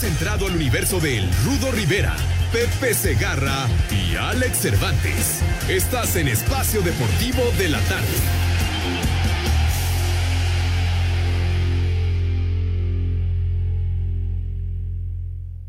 Has 0.00 0.06
entrado 0.06 0.46
al 0.46 0.56
universo 0.56 0.98
de 0.98 1.20
Rudo 1.44 1.70
Rivera, 1.72 2.16
Pepe 2.50 2.94
Segarra 2.94 3.68
y 3.90 4.16
Alex 4.16 4.56
Cervantes. 4.56 5.42
Estás 5.68 6.16
en 6.16 6.26
Espacio 6.26 6.80
Deportivo 6.80 7.42
de 7.58 7.68
la 7.68 7.80
Tarde. 7.80 8.06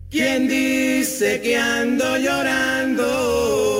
¿Quién 0.09 0.47
dice 0.47 1.41
que 1.41 1.57
ando 1.57 2.15
llorando? 2.15 3.70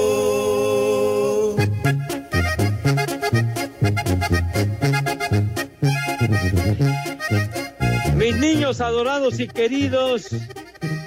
Mis 8.32 8.40
niños 8.40 8.80
adorados 8.80 9.42
y 9.42 9.48
queridos, 9.50 10.30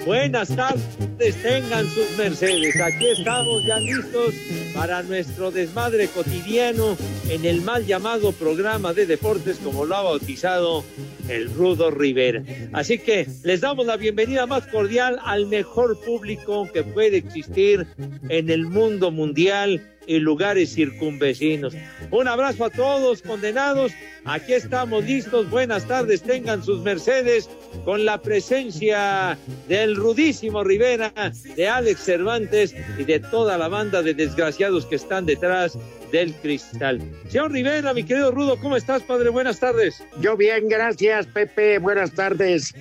buenas 0.05 0.55
tardes, 0.55 1.43
tengan 1.43 1.87
sus 1.87 2.19
mercedes. 2.19 2.79
Aquí 2.79 3.07
estamos 3.07 3.65
ya 3.65 3.79
listos 3.79 4.35
para 4.75 5.03
nuestro 5.03 5.51
desmadre 5.51 6.09
cotidiano 6.09 6.99
en 7.31 7.47
el 7.47 7.63
mal 7.63 7.87
llamado 7.87 8.33
programa 8.33 8.93
de 8.93 9.07
deportes, 9.07 9.57
como 9.65 9.87
lo 9.87 9.97
ha 9.97 10.03
bautizado 10.03 10.85
el 11.31 11.51
Rudo 11.55 11.91
Rivera. 11.91 12.43
Así 12.75 12.99
que 12.99 13.27
les 13.43 13.63
damos 13.63 13.87
la 13.87 13.97
bienvenida 13.97 14.45
más 14.45 14.67
cordial 14.67 15.19
al 15.25 15.47
mejor 15.47 15.99
público 16.05 16.69
que 16.75 16.83
puede 16.83 17.17
existir 17.17 17.87
en 18.29 18.51
el 18.51 18.67
mundo 18.67 19.11
mundial 19.11 19.94
y 20.07 20.19
lugares 20.19 20.75
circunvecinos. 20.75 21.75
Un 22.11 22.29
abrazo 22.29 22.65
a 22.65 22.71
todos 22.71 23.23
condenados. 23.23 23.93
Aquí 24.25 24.55
estamos 24.55 25.05
listos. 25.05 25.51
Buenas 25.51 25.87
tardes. 25.87 26.23
Tengan 26.23 26.65
sus 26.65 26.81
mercedes 26.81 27.49
con 27.85 28.05
la 28.05 28.23
presencia 28.23 29.37
del 29.69 29.97
rudísimo 29.97 30.65
Rivera, 30.65 31.13
de 31.57 31.69
Alex 31.69 32.01
Cervantes 32.01 32.75
y 32.99 33.05
de 33.05 33.21
toda 33.21 33.59
la 33.59 33.69
banda 33.69 34.03
de 34.03 34.15
desgraciados 34.15 34.87
que 34.87 34.97
están 34.97 35.27
detrás 35.27 35.79
del 36.15 36.33
cristal. 36.35 37.03
Señor 37.29 37.51
Rivera, 37.51 37.93
mi 37.93 38.05
querido 38.05 38.31
Rudo, 38.31 38.57
¿cómo 38.61 38.77
estás, 38.77 39.03
padre? 39.03 39.31
Buenas 39.31 39.59
tardes. 39.59 40.01
Yo 40.21 40.37
bien, 40.37 40.69
gracias, 40.69 41.27
Pepe. 41.27 41.79
Buenas 41.79 42.13
tardes. 42.13 42.73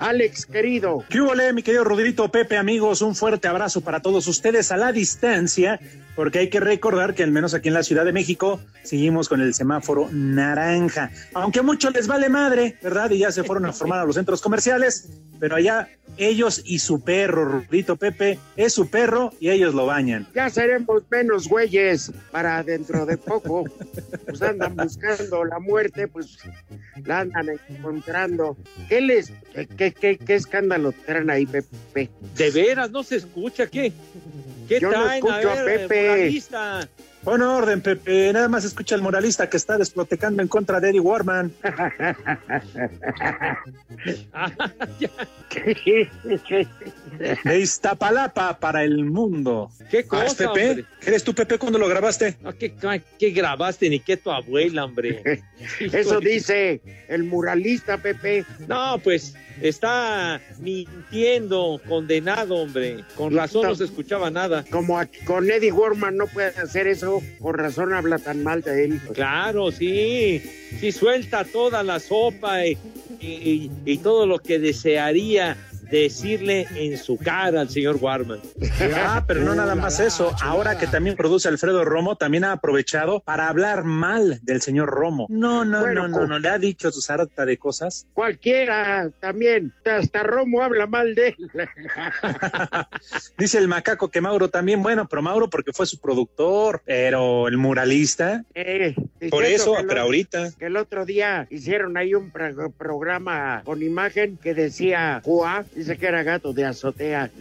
Alex, 0.00 0.44
querido. 0.44 1.04
¿Qué 1.08 1.20
hubo, 1.20 1.32
mi 1.54 1.62
querido 1.62 1.84
Rudito 1.84 2.28
Pepe, 2.32 2.56
amigos? 2.56 3.00
Un 3.00 3.14
fuerte 3.14 3.46
abrazo 3.46 3.80
para 3.80 4.00
todos 4.00 4.26
ustedes 4.26 4.72
a 4.72 4.76
la 4.76 4.90
distancia, 4.90 5.78
porque 6.20 6.38
hay 6.38 6.50
que 6.50 6.60
recordar 6.60 7.14
que 7.14 7.22
al 7.22 7.30
menos 7.30 7.54
aquí 7.54 7.68
en 7.68 7.72
la 7.72 7.82
Ciudad 7.82 8.04
de 8.04 8.12
México 8.12 8.60
seguimos 8.82 9.26
con 9.26 9.40
el 9.40 9.54
semáforo 9.54 10.10
naranja. 10.12 11.10
Aunque 11.32 11.60
a 11.60 11.62
muchos 11.62 11.94
les 11.94 12.06
vale 12.06 12.28
madre, 12.28 12.76
¿verdad? 12.82 13.10
Y 13.10 13.20
ya 13.20 13.32
se 13.32 13.42
fueron 13.42 13.64
a 13.64 13.72
formar 13.72 14.00
a 14.00 14.04
los 14.04 14.16
centros 14.16 14.42
comerciales, 14.42 15.08
pero 15.38 15.56
allá 15.56 15.88
ellos 16.16 16.62
y 16.64 16.78
su 16.78 17.00
perro, 17.00 17.44
Rudito 17.44 17.96
Pepe, 17.96 18.38
es 18.56 18.72
su 18.72 18.88
perro 18.88 19.32
y 19.40 19.50
ellos 19.50 19.74
lo 19.74 19.86
bañan. 19.86 20.26
Ya 20.34 20.50
seremos 20.50 21.02
menos 21.10 21.48
güeyes 21.48 22.12
para 22.30 22.62
dentro 22.62 23.06
de 23.06 23.16
poco. 23.16 23.64
Pues 24.26 24.42
andan 24.42 24.76
buscando 24.76 25.44
la 25.44 25.58
muerte, 25.58 26.08
pues 26.08 26.38
la 27.04 27.20
andan 27.20 27.48
encontrando. 27.68 28.56
¿Qué 28.88 29.00
les, 29.00 29.32
qué, 29.54 29.66
qué, 29.66 29.92
qué, 29.92 30.18
qué 30.18 30.34
escándalo 30.34 30.92
traen 30.92 31.30
ahí, 31.30 31.46
Pepe? 31.46 32.10
De 32.36 32.50
veras, 32.50 32.90
no 32.90 33.02
se 33.02 33.16
escucha, 33.16 33.66
¿qué? 33.66 33.92
¿Qué 34.68 34.80
Yo 34.80 34.90
no 34.90 35.10
escucho 35.10 35.50
a 35.50 35.62
ver, 35.62 35.88
Pepe. 35.88 36.42
Pon 37.24 37.42
orden, 37.42 37.82
Pepe. 37.82 38.32
Nada 38.32 38.48
más 38.48 38.64
escucha 38.64 38.94
al 38.94 39.02
moralista 39.02 39.50
que 39.50 39.56
está 39.58 39.76
desprotecando 39.76 40.40
en 40.42 40.48
contra 40.48 40.80
de 40.80 40.88
Eddie 40.90 41.00
Warman. 41.00 41.52
De 47.44 47.58
Iztapalapa 47.60 48.58
para 48.58 48.84
el 48.84 49.04
mundo. 49.04 49.70
¿Qué 49.90 50.06
Ah, 50.10 50.24
¿es 50.24 50.34
cosa, 50.34 50.52
Pepe? 50.52 50.70
hombre? 50.70 50.84
¿Eres 51.04 51.24
tú, 51.24 51.34
Pepe, 51.34 51.58
cuando 51.58 51.78
lo 51.78 51.88
grabaste? 51.88 52.36
¿qué, 52.58 52.72
qué 53.18 53.30
grabaste? 53.30 53.88
Ni 53.90 54.00
qué 54.00 54.16
tu 54.16 54.30
abuela, 54.30 54.84
hombre. 54.84 55.42
Eso 55.80 56.20
dice 56.20 56.80
el 57.08 57.24
muralista, 57.24 57.98
Pepe. 57.98 58.44
No, 58.68 58.98
pues 59.02 59.34
está 59.60 60.40
mintiendo, 60.58 61.80
condenado, 61.88 62.56
hombre. 62.56 63.04
Con 63.16 63.34
razón 63.34 63.66
no 63.66 63.74
se 63.74 63.84
escuchaba 63.84 64.30
nada. 64.30 64.64
Como 64.70 64.98
aquí 64.98 65.18
con 65.24 65.50
Eddie 65.50 65.72
Warman 65.72 66.16
no 66.16 66.26
puede 66.26 66.48
hacer 66.48 66.86
eso, 66.86 67.09
por 67.38 67.58
razón 67.58 67.92
habla 67.92 68.18
tan 68.18 68.42
mal 68.42 68.62
de 68.62 68.84
él. 68.84 69.00
Claro, 69.14 69.70
sí. 69.72 70.42
Sí, 70.78 70.92
suelta 70.92 71.44
toda 71.44 71.82
la 71.82 71.98
sopa 71.98 72.64
y, 72.66 72.78
y- 73.20 73.26
y- 73.26 73.70
y 73.92 73.98
todo 73.98 74.26
lo 74.26 74.38
que 74.38 74.58
desearía 74.58 75.56
decirle 75.90 76.66
en 76.74 76.96
su 76.98 77.16
cara 77.16 77.60
al 77.60 77.68
señor 77.68 77.96
Warman. 78.00 78.40
Ah, 78.94 79.24
pero 79.26 79.40
no 79.42 79.54
nada 79.54 79.74
más 79.74 80.00
eso. 80.00 80.34
Ahora 80.42 80.78
que 80.78 80.86
también 80.86 81.16
produce 81.16 81.48
Alfredo 81.48 81.84
Romo, 81.84 82.16
también 82.16 82.44
ha 82.44 82.52
aprovechado 82.52 83.20
para 83.20 83.48
hablar 83.48 83.84
mal 83.84 84.38
del 84.42 84.60
señor 84.62 84.88
Romo. 84.90 85.26
No, 85.28 85.64
no, 85.64 85.80
Bueno, 85.80 86.08
no, 86.08 86.20
no, 86.20 86.26
no. 86.26 86.38
Le 86.38 86.48
ha 86.48 86.58
dicho 86.58 86.90
su 86.90 87.00
sarta 87.00 87.44
de 87.44 87.56
cosas. 87.58 88.06
Cualquiera 88.14 89.10
también, 89.20 89.72
hasta 89.84 90.22
Romo 90.22 90.62
habla 90.62 90.86
mal 90.86 91.14
de 91.14 91.28
él. 91.28 91.50
Dice 93.38 93.58
el 93.58 93.68
macaco 93.68 94.08
que 94.10 94.20
Mauro 94.20 94.48
también, 94.48 94.82
bueno, 94.82 95.06
pero 95.08 95.22
Mauro 95.22 95.48
porque 95.50 95.72
fue 95.72 95.86
su 95.86 95.98
productor, 95.98 96.82
pero 96.84 97.48
el 97.48 97.56
muralista. 97.56 98.44
Eh, 98.54 98.94
Por 99.30 99.44
eso, 99.44 99.74
pero 99.88 100.00
o- 100.02 100.04
ahorita. 100.04 100.50
Que 100.58 100.66
el 100.66 100.76
otro 100.76 101.04
día 101.04 101.46
hicieron 101.50 101.96
ahí 101.96 102.14
un 102.14 102.30
pro- 102.30 102.70
programa 102.70 103.62
con 103.64 103.82
imagen 103.82 104.36
que 104.36 104.54
decía 104.54 105.20
Juá, 105.24 105.64
dice 105.80 105.96
que 105.98 106.06
era 106.06 106.22
gato 106.22 106.52
de 106.52 106.64
azotea. 106.64 107.28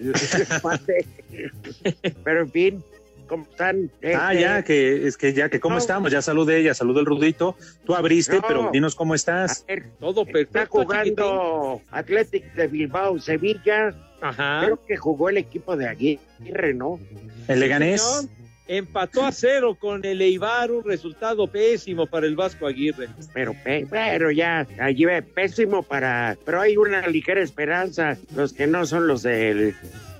pero 2.23 2.41
en 2.41 2.51
fin, 2.51 2.83
¿cómo 3.27 3.45
están? 3.49 3.89
Ah, 4.15 4.31
Este, 4.33 4.41
ya, 4.41 4.63
que 4.63 5.07
es 5.07 5.17
que 5.17 5.33
ya 5.33 5.49
que 5.49 5.59
cómo 5.59 5.75
No. 5.75 5.79
estamos, 5.79 6.11
ya 6.11 6.21
saludé, 6.21 6.63
ya 6.63 6.73
saludó 6.73 6.99
el 6.99 7.05
Rudito. 7.05 7.55
Tú 7.85 7.95
abriste, 7.95 8.37
No. 8.37 8.43
pero 8.47 8.69
dinos 8.71 8.95
cómo 8.95 9.15
estás. 9.15 9.65
ver, 9.67 9.85
Todo 9.99 10.21
está 10.21 10.33
perfecto. 10.33 10.67
jugando 10.83 11.81
Athletic 11.91 12.53
de 12.53 12.67
Bilbao, 12.67 13.19
Sevilla. 13.19 13.93
Ajá. 14.21 14.61
Creo 14.65 14.85
que 14.85 14.97
jugó 14.97 15.29
el 15.29 15.37
equipo 15.37 15.77
de 15.77 15.87
Aguirre, 15.87 16.73
¿no? 16.73 16.99
El 17.47 17.59
Leganés. 17.61 18.01
Señor, 18.01 18.29
Empató 18.71 19.25
a 19.25 19.31
cero 19.31 19.75
con 19.79 20.05
el 20.05 20.21
Eibar, 20.21 20.69
un 20.69 20.83
resultado 20.83 21.47
pésimo 21.47 22.05
para 22.05 22.27
el 22.27 22.35
Vasco 22.35 22.67
Aguirre. 22.67 23.07
Pero, 23.33 23.55
pe- 23.63 23.87
pero 23.89 24.29
ya, 24.29 24.67
allí 24.79 25.05
ve, 25.05 25.23
pésimo 25.23 25.81
para. 25.81 26.37
Pero 26.45 26.61
hay 26.61 26.77
una 26.77 27.07
ligera 27.07 27.41
esperanza. 27.41 28.15
Los 28.35 28.53
que 28.53 28.67
no 28.67 28.85
son 28.85 29.07
los 29.07 29.23
del 29.23 29.73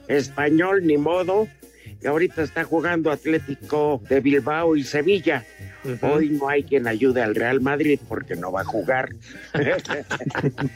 español, 0.07 0.87
ni 0.87 0.97
modo. 0.97 1.47
Y 2.01 2.07
ahorita 2.07 2.41
está 2.41 2.63
jugando 2.63 3.11
Atlético 3.11 4.01
de 4.09 4.19
Bilbao 4.19 4.75
y 4.75 4.83
Sevilla. 4.83 5.45
Hoy 6.01 6.29
no 6.29 6.49
hay 6.49 6.63
quien 6.63 6.87
ayude 6.87 7.21
al 7.21 7.35
Real 7.35 7.61
Madrid 7.61 7.99
porque 8.09 8.35
no 8.35 8.51
va 8.51 8.61
a 8.61 8.65
jugar. 8.65 9.09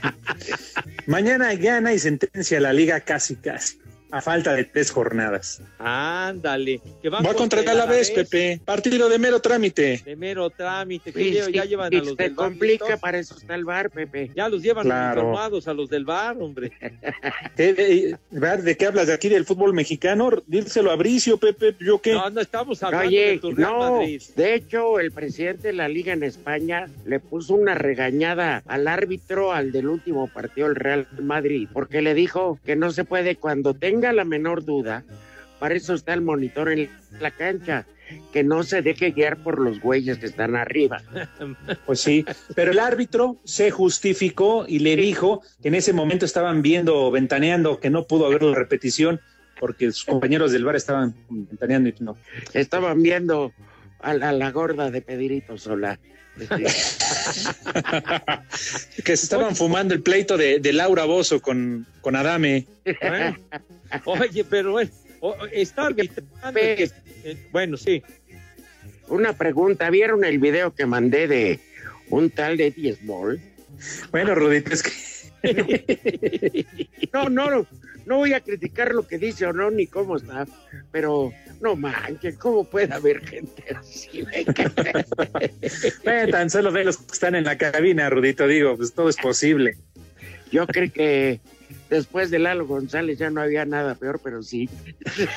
Mañana 1.08 1.54
gana 1.56 1.94
y 1.94 2.00
sentencia 2.00 2.60
la 2.60 2.72
liga 2.74 3.00
casi 3.02 3.36
casi. 3.36 3.80
A 4.14 4.22
falta 4.22 4.54
de 4.54 4.64
tres 4.66 4.92
jornadas. 4.92 5.60
Ándale. 5.80 6.80
Que 7.02 7.10
van 7.10 7.26
Va 7.26 7.32
a 7.32 7.34
contra 7.34 7.62
contratar 7.62 7.74
a 7.76 7.78
la 7.80 7.86
vez, 7.92 8.12
Alavés, 8.12 8.30
Pepe. 8.30 8.62
Partido 8.64 9.10
de 9.10 9.18
mero 9.18 9.40
trámite. 9.40 10.04
De 10.06 10.16
mero 10.16 10.52
trámite. 10.52 11.12
que 11.12 11.32
lleva- 11.32 11.50
ya 11.50 11.66
llevan 11.66 11.94
a 11.94 11.98
los 11.98 12.16
del 12.16 12.30
bar 12.36 12.36
complica, 12.50 12.86
listos. 12.86 13.00
para 13.02 13.18
eso 13.18 13.36
está 13.36 13.56
el 13.56 13.66
bar, 13.66 13.90
Pepe. 13.90 14.30
Ya 14.36 14.50
los 14.50 14.62
llevan 14.62 14.86
Claro. 14.86 15.22
informados 15.22 15.68
a 15.68 15.74
los 15.74 15.90
del 15.90 16.06
bar, 16.06 16.38
hombre. 16.40 16.72
¿Qué- 17.58 17.74
de, 17.74 18.18
¿verdad? 18.30 18.60
¿De 18.64 18.78
qué 18.78 18.86
hablas 18.86 19.08
de 19.08 19.14
aquí 19.14 19.30
del 19.30 19.46
fútbol 19.46 19.74
mexicano? 19.74 20.30
Dírselo 20.46 20.92
a 20.92 20.96
Bricio, 20.96 21.38
Pepe. 21.38 21.76
¿Yo 21.80 22.00
qué? 22.00 22.14
No, 22.14 22.30
no 22.30 22.40
estamos 22.42 22.84
hablando 22.84 23.08
Oye, 23.08 23.30
de 23.32 23.38
tu 23.40 23.52
Real 23.52 23.72
no, 23.72 23.80
Madrid. 24.00 24.22
de 24.36 24.54
hecho 24.54 25.00
el 25.00 25.12
presidente 25.12 25.70
de 25.70 25.74
la 25.74 25.88
liga 25.88 26.14
en 26.14 26.22
España 26.22 26.88
le 27.06 27.20
puso 27.20 27.56
una 27.56 27.74
regañada 27.74 28.62
al 28.68 28.88
árbitro 28.88 29.54
al 29.54 29.72
del 29.72 29.88
último 29.88 30.28
partido 30.28 30.68
del 30.68 30.76
Real 30.76 31.08
Madrid, 31.20 31.68
porque 31.74 32.04
le 32.04 32.14
dijo 32.14 32.60
que 32.64 32.76
no 32.76 32.92
se 32.92 33.06
puede 33.06 33.38
cuando 33.38 33.74
tenga 33.74 34.03
la 34.12 34.26
menor 34.26 34.66
duda, 34.66 35.06
para 35.60 35.76
eso 35.76 35.94
está 35.94 36.14
el 36.14 36.22
monitor 36.22 36.70
en 36.70 36.90
la 37.20 37.32
cancha, 37.32 37.86
que 38.32 38.44
no 38.44 38.64
se 38.64 38.82
deje 38.82 39.12
guiar 39.12 39.38
por 39.38 39.60
los 39.60 39.80
güeyes 39.80 40.18
que 40.18 40.26
están 40.26 40.56
arriba. 40.56 41.02
Pues 41.86 42.02
sí, 42.02 42.26
pero 42.56 42.72
el 42.72 42.80
árbitro 42.80 43.38
se 43.44 43.72
justificó 43.72 44.66
y 44.68 44.80
le 44.80 44.96
dijo 44.96 45.42
que 45.62 45.70
en 45.70 45.76
ese 45.76 45.94
momento 45.94 46.26
estaban 46.26 46.62
viendo, 46.62 47.10
ventaneando, 47.12 47.80
que 47.80 47.90
no 47.90 48.06
pudo 48.06 48.26
haber 48.26 48.44
la 48.44 48.56
repetición 48.56 49.22
porque 49.60 49.92
sus 49.92 50.06
compañeros 50.06 50.52
del 50.52 50.66
bar 50.66 50.76
estaban 50.76 51.16
ventaneando 51.30 51.90
y 51.90 51.96
no. 52.00 52.18
Estaban 52.54 53.02
viendo 53.02 53.54
a 54.00 54.14
la, 54.14 54.30
a 54.30 54.34
la 54.34 54.52
gorda 54.52 54.92
de 54.92 55.02
Pedrito 55.02 55.58
Sola. 55.58 56.00
Que 59.04 59.18
se 59.18 59.26
estaban 59.26 59.56
fumando 59.56 59.94
el 59.94 60.02
pleito 60.02 60.38
de, 60.38 60.60
de 60.60 60.74
Laura 60.74 61.06
Bozo 61.06 61.42
con, 61.42 61.86
con 62.02 62.16
Adame. 62.16 62.66
Oye, 64.06 64.44
pero 64.44 64.72
bueno, 64.74 64.92
o- 65.20 65.36
está 65.52 65.86
arbitrando 65.88 66.54
que- 66.54 66.90
eh, 67.24 67.38
bueno, 67.52 67.78
sí. 67.78 68.02
Una 69.08 69.34
pregunta, 69.38 69.90
¿vieron 69.90 70.24
el 70.26 70.40
video 70.40 70.74
que 70.74 70.86
mandé 70.86 71.28
de 71.28 71.60
un 72.10 72.30
tal 72.30 72.58
de 72.58 72.72
Small? 73.00 73.40
Bueno, 74.12 74.34
Rudito, 74.36 74.74
es 74.74 74.84
que 74.84 74.92
No, 77.14 77.30
no, 77.30 77.50
no, 77.52 77.68
no 78.06 78.18
voy 78.18 78.34
a 78.34 78.40
criticar 78.42 78.94
lo 78.94 79.06
que 79.06 79.18
dice 79.18 79.46
o 79.46 79.54
no, 79.54 79.70
ni 79.72 79.88
cómo 79.88 80.16
está, 80.18 80.48
pero 80.92 81.34
no 81.64 81.76
manches, 81.78 82.38
¿cómo 82.38 82.66
puede 82.66 82.94
haber 82.94 83.26
gente 83.26 83.64
así? 83.74 84.24
bueno, 86.04 86.32
tan 86.32 86.50
solo 86.50 86.72
ve 86.72 86.84
los 86.84 86.98
que 86.98 87.14
están 87.14 87.36
en 87.36 87.46
la 87.46 87.58
cabina, 87.58 88.10
Rudito, 88.10 88.46
digo, 88.46 88.76
pues 88.76 88.94
todo 88.94 89.08
es 89.10 89.16
posible. 89.16 89.78
Yo 90.52 90.68
creo 90.68 90.92
que 90.92 91.40
después 91.94 92.32
de 92.32 92.40
Lalo 92.40 92.66
González 92.66 93.18
ya 93.20 93.30
no 93.30 93.40
había 93.42 93.66
nada 93.66 93.94
peor, 93.96 94.20
pero 94.24 94.42
sí. 94.42 94.70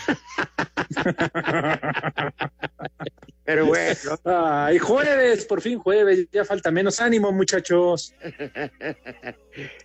Pero 3.44 3.64
bueno, 3.66 3.94
Ay, 4.24 4.78
jueves, 4.78 5.44
por 5.44 5.60
fin 5.60 5.78
jueves, 5.78 6.26
ya 6.32 6.44
falta 6.44 6.72
menos 6.72 7.00
ánimo, 7.00 7.30
muchachos. 7.30 8.12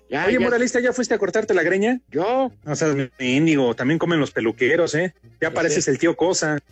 ya, 0.10 0.26
Oye, 0.26 0.34
ya- 0.34 0.40
moralista, 0.40 0.80
¿ya 0.80 0.92
fuiste 0.94 1.14
a 1.14 1.20
cortarte 1.20 1.54
la 1.54 1.62
greña? 1.62 2.00
yo, 2.10 2.52
O 2.66 2.76
sea, 2.76 2.96
mendigo, 3.20 3.76
también 3.76 4.00
comen 4.00 4.20
los 4.20 4.32
peluqueros, 4.32 4.96
¿eh? 4.96 5.14
Ya 5.40 5.54
pareces 5.54 5.88
el 5.88 6.00
tío 6.00 6.16
Cosa. 6.18 6.58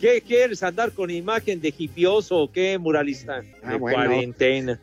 ¿Qué 0.00 0.20
quieres 0.22 0.62
andar 0.64 0.90
con 0.92 1.08
imagen 1.10 1.60
de 1.60 1.72
hipioso 1.78 2.36
o 2.36 2.50
qué, 2.50 2.76
muralista? 2.78 3.42
Ah, 3.62 3.70
de 3.72 3.76
bueno. 3.78 3.96
cuarentena. 3.96 4.80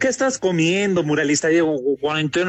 ¿Qué 0.00 0.08
estás 0.08 0.38
comiendo, 0.38 1.02
muralista? 1.02 1.50
Te 2.36 2.44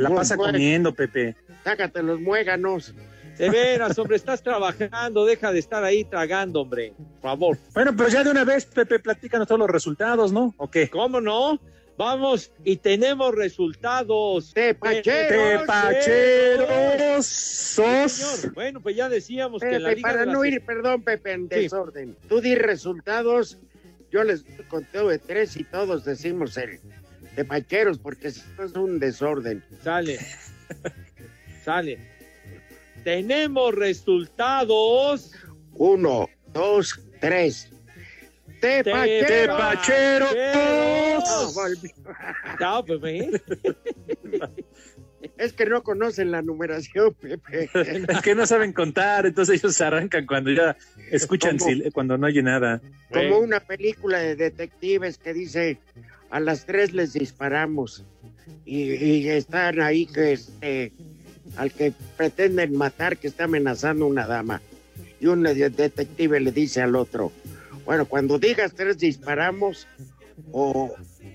la 0.00 0.10
pasa 0.10 0.36
Bueno, 0.36 0.52
comiendo, 0.52 0.92
Pepe. 0.94 1.34
Sácate 1.64 2.02
los 2.02 2.20
muéganos. 2.20 2.94
De 3.38 3.48
veras, 3.50 3.96
hombre, 3.98 4.16
estás 4.16 4.42
trabajando, 4.42 5.24
deja 5.24 5.52
de 5.52 5.60
estar 5.60 5.82
ahí 5.84 6.04
tragando, 6.04 6.60
hombre. 6.62 6.92
Por 6.96 7.30
favor. 7.30 7.58
Bueno, 7.72 7.94
pero 7.96 8.08
ya 8.10 8.24
de 8.24 8.30
una 8.32 8.44
vez, 8.44 8.66
Pepe, 8.66 8.98
platícanos 8.98 9.46
todos 9.46 9.60
los 9.60 9.70
resultados, 9.70 10.32
¿no? 10.32 10.52
¿O 10.58 10.68
qué? 10.68 10.90
¿Cómo 10.90 11.20
no? 11.20 11.58
Vamos 11.96 12.52
y 12.64 12.76
tenemos 12.76 13.34
resultados. 13.34 14.52
Tepacheros. 14.52 15.60
Tepacheros 15.60 17.26
sos. 17.26 18.12
Señor, 18.12 18.54
bueno, 18.54 18.80
pues 18.80 18.94
ya 18.96 19.08
decíamos 19.08 19.62
que 19.62 19.78
la 19.78 19.90
liga 19.90 20.02
para 20.02 20.20
de 20.20 20.26
las- 20.26 20.34
no 20.34 20.44
ir, 20.44 20.64
perdón, 20.64 21.02
Pepe, 21.02 21.32
en 21.32 21.48
Sí. 21.48 21.60
desorden. 21.62 22.16
Tú 22.28 22.40
di 22.40 22.56
resultados, 22.56 23.58
yo 24.10 24.22
les 24.24 24.44
conteo 24.68 25.08
de 25.08 25.18
tres 25.18 25.56
y 25.56 25.64
todos 25.64 26.04
decimos 26.04 26.56
el 26.56 26.80
de 27.38 27.44
pacheros, 27.44 27.98
porque 27.98 28.32
si 28.32 28.42
no 28.58 28.64
es 28.64 28.72
un 28.74 28.98
desorden. 28.98 29.62
Sale. 29.84 30.18
Sale. 31.64 31.98
Tenemos 33.04 33.72
resultados. 33.76 35.30
Uno, 35.74 36.28
dos, 36.52 37.00
tres. 37.20 37.70
Tepacheros. 38.60 39.28
Tepacheros. 39.28 40.34
No. 42.58 42.82
No, 42.82 42.84
pues. 42.84 43.26
Es 45.36 45.52
que 45.52 45.66
no 45.66 45.84
conocen 45.84 46.32
la 46.32 46.42
numeración, 46.42 47.14
Pepe. 47.14 47.70
Es 48.08 48.22
que 48.22 48.34
no 48.34 48.44
saben 48.46 48.72
contar, 48.72 49.24
entonces 49.26 49.60
ellos 49.60 49.74
se 49.76 49.84
arrancan 49.84 50.26
cuando 50.26 50.50
ya 50.50 50.76
escuchan, 51.12 51.58
sil- 51.62 51.92
cuando 51.92 52.18
no 52.18 52.26
oye 52.26 52.42
nada. 52.42 52.80
Como 53.12 53.38
una 53.38 53.60
película 53.60 54.18
de 54.18 54.34
detectives 54.34 55.16
que 55.18 55.32
dice 55.34 55.78
a 56.30 56.40
las 56.40 56.64
tres 56.66 56.92
les 56.92 57.12
disparamos. 57.12 58.04
Y, 58.64 58.94
y 58.94 59.28
están 59.28 59.80
ahí 59.80 60.06
que 60.06 60.32
este 60.32 60.92
al 61.56 61.72
que 61.72 61.92
pretenden 62.16 62.76
matar 62.76 63.16
que 63.16 63.28
está 63.28 63.44
amenazando 63.44 64.06
una 64.06 64.26
dama. 64.26 64.60
Y 65.20 65.26
un 65.26 65.42
de- 65.42 65.70
detective 65.70 66.38
le 66.40 66.52
dice 66.52 66.80
al 66.82 66.94
otro 66.96 67.32
bueno 67.84 68.04
cuando 68.06 68.38
digas 68.38 68.74
tres 68.74 68.98
disparamos 68.98 69.86
o, 70.52 70.94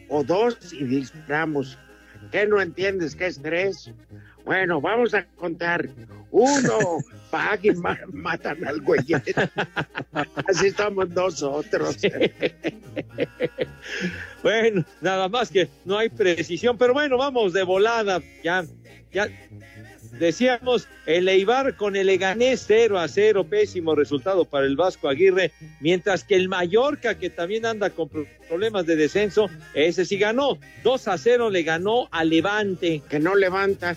o 0.09 0.23
dos 0.23 0.57
y 0.73 0.83
disparamos. 0.85 1.77
¿qué 2.31 2.45
no 2.47 2.61
entiendes 2.61 3.15
que 3.15 3.25
es 3.27 3.41
tres? 3.41 3.91
bueno 4.45 4.79
vamos 4.81 5.13
a 5.13 5.25
contar. 5.25 5.89
Uno 6.31 6.97
pag 7.29 7.59
y 7.63 7.71
ma- 7.71 7.99
matan 8.11 8.65
al 8.65 8.81
güey. 8.81 9.01
Así 10.47 10.67
estamos 10.67 11.09
nosotros 11.09 11.97
Bueno, 14.43 14.83
nada 15.01 15.29
más 15.29 15.49
que 15.49 15.69
no 15.85 15.97
hay 15.97 16.09
precisión, 16.09 16.77
pero 16.77 16.93
bueno, 16.93 17.17
vamos 17.17 17.53
de 17.53 17.63
volada. 17.63 18.21
Ya, 18.43 18.65
ya 19.13 19.29
decíamos, 20.19 20.87
el 21.05 21.29
Eibar 21.29 21.75
con 21.77 21.95
el 21.95 22.07
Leganés 22.07 22.65
0 22.67 22.99
a 22.99 23.07
0, 23.07 23.45
pésimo 23.45 23.95
resultado 23.95 24.43
para 24.43 24.65
el 24.65 24.75
Vasco 24.75 25.07
Aguirre, 25.07 25.51
mientras 25.79 26.23
que 26.25 26.35
el 26.35 26.49
Mallorca, 26.49 27.17
que 27.17 27.29
también 27.29 27.65
anda 27.65 27.89
con 27.89 28.09
pro- 28.09 28.25
problemas 28.49 28.85
de 28.85 28.97
descenso, 28.97 29.49
ese 29.73 30.03
sí 30.03 30.17
ganó. 30.17 30.57
2 30.83 31.07
a 31.07 31.17
0 31.17 31.49
le 31.49 31.63
ganó 31.63 32.09
a 32.11 32.25
Levante. 32.25 33.01
que 33.09 33.19
no 33.19 33.35
levanta 33.35 33.95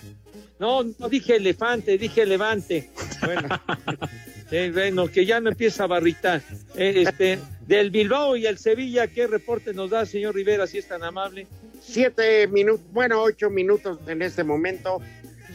No, 0.59 0.83
no 0.97 1.09
dije 1.09 1.35
elefante, 1.35 1.97
dije 1.97 2.25
levante. 2.25 2.89
Bueno, 3.25 3.49
sí, 4.49 4.69
bueno, 4.71 5.07
que 5.07 5.25
ya 5.25 5.39
no 5.39 5.49
empieza 5.49 5.83
a 5.83 5.87
barritar. 5.87 6.41
Eh, 6.75 7.03
Este, 7.07 7.39
del 7.67 7.91
Bilbao 7.91 8.35
y 8.37 8.45
el 8.45 8.57
Sevilla, 8.57 9.07
¿qué 9.07 9.27
reporte 9.27 9.73
nos 9.73 9.89
da, 9.89 10.05
señor 10.05 10.35
Rivera, 10.35 10.67
si 10.67 10.77
es 10.77 10.87
tan 10.87 11.03
amable? 11.03 11.47
siete 11.81 12.47
minutos, 12.47 12.85
bueno, 12.91 13.21
ocho 13.21 13.49
minutos 13.49 13.99
en 14.07 14.21
este 14.21 14.43
momento, 14.43 14.99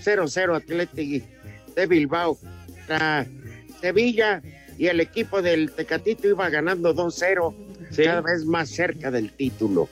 0-0 0.03 0.57
Atlético 0.57 1.27
de 1.77 1.87
Bilbao. 1.87 2.39
La 2.89 3.27
Sevilla 3.81 4.43
y 4.79 4.87
el 4.87 5.01
equipo 5.01 5.43
del 5.43 5.71
Tecatito 5.73 6.29
iba 6.29 6.49
ganando 6.51 6.95
2-0, 6.95 7.55
Sí. 7.91 8.05
cada 8.05 8.23
vez 8.23 8.45
más 8.47 8.71
cerca 8.71 9.11
del 9.11 9.31
título. 9.33 9.89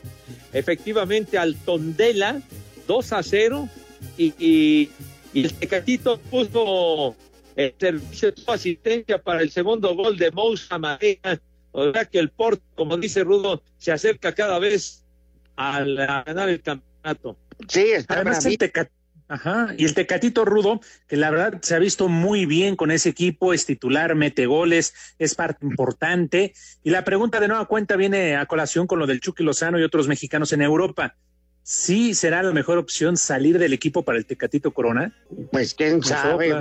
efectivamente 0.53 1.37
al 1.38 1.55
Tondela 1.56 2.41
2 2.88 3.12
a 3.12 3.23
0 3.23 3.69
y, 4.17 4.32
y, 4.38 4.91
y 5.35 5.44
el 5.44 5.53
Tecatito 5.55 6.19
puso 6.19 7.14
el 7.67 7.74
servicio 7.79 8.32
de 8.32 8.43
asistencia 8.46 9.22
para 9.22 9.43
el 9.43 9.50
segundo 9.50 9.94
gol 9.94 10.17
de 10.17 10.31
Moussa 10.31 10.79
Marea. 10.79 11.40
O 11.72 11.93
sea 11.93 12.05
que 12.05 12.19
el 12.19 12.31
Porto, 12.31 12.62
como 12.74 12.96
dice 12.96 13.22
Rudo, 13.22 13.62
se 13.79 13.93
acerca 13.93 14.34
cada 14.34 14.58
vez 14.58 15.05
a, 15.56 15.81
la- 15.81 16.20
a 16.20 16.24
ganar 16.24 16.48
el 16.48 16.60
campeonato. 16.62 17.36
Sí, 17.69 17.90
está 17.93 18.14
Además, 18.14 18.44
el 18.44 18.58
Ajá, 19.29 19.74
y 19.79 19.84
el 19.84 19.94
Tecatito 19.94 20.44
Rudo, 20.44 20.81
que 21.06 21.17
la 21.17 21.31
verdad 21.31 21.60
se 21.62 21.76
ha 21.76 21.79
visto 21.79 22.08
muy 22.08 22.46
bien 22.46 22.74
con 22.74 22.90
ese 22.90 23.10
equipo, 23.10 23.55
es 23.55 23.64
titular, 23.64 24.17
mete 24.17 24.46
goles, 24.46 24.93
es 25.20 25.36
parte 25.36 25.64
importante. 25.64 26.52
Y 26.82 26.90
la 26.90 27.05
pregunta 27.05 27.38
de 27.38 27.46
nueva 27.46 27.67
cuenta 27.67 27.94
viene 27.94 28.34
a 28.34 28.46
colación 28.46 28.88
con 28.88 28.98
lo 28.98 29.06
del 29.06 29.20
Chucky 29.20 29.44
Lozano 29.44 29.79
y 29.79 29.84
otros 29.84 30.08
mexicanos 30.08 30.52
en 30.52 30.62
Europa. 30.62 31.14
¿Sí 31.70 32.15
será 32.15 32.43
la 32.43 32.50
mejor 32.50 32.79
opción 32.79 33.17
salir 33.17 33.56
del 33.56 33.72
equipo 33.72 34.03
para 34.03 34.19
el 34.19 34.27
Tecatito 34.27 34.72
Corona? 34.72 35.15
Pues 35.53 35.72
quién 35.72 36.03
sabe. 36.03 36.53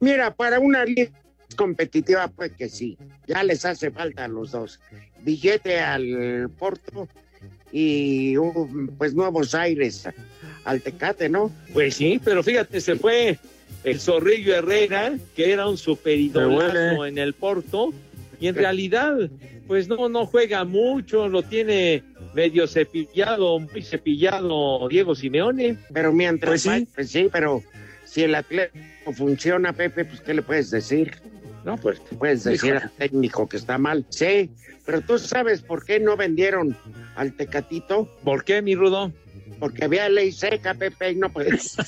Mira, 0.00 0.34
para 0.34 0.58
una 0.58 0.84
liga 0.84 1.12
competitiva, 1.54 2.26
pues 2.26 2.50
que 2.58 2.68
sí, 2.68 2.98
ya 3.28 3.44
les 3.44 3.64
hace 3.64 3.92
falta 3.92 4.24
a 4.24 4.28
los 4.28 4.50
dos. 4.50 4.80
Billete 5.22 5.78
al 5.78 6.50
Porto 6.58 7.06
y 7.70 8.36
uh, 8.38 8.92
pues 8.98 9.14
nuevos 9.14 9.54
aires 9.54 10.08
al 10.64 10.82
Tecate, 10.82 11.28
¿no? 11.28 11.52
Pues 11.72 11.94
sí, 11.94 12.20
pero 12.24 12.42
fíjate, 12.42 12.80
se 12.80 12.96
fue 12.96 13.38
el 13.84 14.00
Zorrillo 14.00 14.56
Herrera, 14.56 15.16
que 15.36 15.52
era 15.52 15.68
un 15.68 15.78
superidolazo 15.78 17.06
en 17.06 17.18
el 17.18 17.34
Porto, 17.34 17.94
y 18.40 18.48
en 18.48 18.56
realidad, 18.56 19.30
pues 19.70 19.86
no, 19.86 20.08
no 20.08 20.26
juega 20.26 20.64
mucho, 20.64 21.28
lo 21.28 21.44
tiene 21.44 22.02
medio 22.34 22.66
cepillado, 22.66 23.60
muy 23.60 23.84
cepillado 23.84 24.88
Diego 24.88 25.14
Simeone. 25.14 25.78
Pero 25.94 26.12
mientras 26.12 26.64
Pues 26.64 26.78
sí. 26.80 26.88
pues 26.92 27.08
sí, 27.12 27.28
pero 27.30 27.62
si 28.04 28.24
el 28.24 28.34
Atlético 28.34 29.12
funciona, 29.12 29.72
Pepe, 29.72 30.04
pues 30.06 30.22
¿qué 30.22 30.34
le 30.34 30.42
puedes 30.42 30.72
decir? 30.72 31.14
No, 31.64 31.76
pues 31.76 32.00
Puedes 32.18 32.42
decir 32.42 32.74
al 32.74 32.90
técnico 32.90 33.48
que 33.48 33.58
está 33.58 33.78
mal. 33.78 34.04
Sí, 34.08 34.50
pero 34.84 35.02
tú 35.02 35.20
sabes 35.20 35.62
por 35.62 35.84
qué 35.84 36.00
no 36.00 36.16
vendieron 36.16 36.76
al 37.14 37.34
Tecatito, 37.34 38.12
¿por 38.24 38.42
qué, 38.42 38.62
mi 38.62 38.74
Rudo? 38.74 39.12
porque 39.60 39.84
había 39.84 40.08
ley 40.08 40.32
seca, 40.32 40.74
Pepe, 40.74 41.12
y 41.12 41.14
no 41.14 41.30
puedes. 41.32 41.76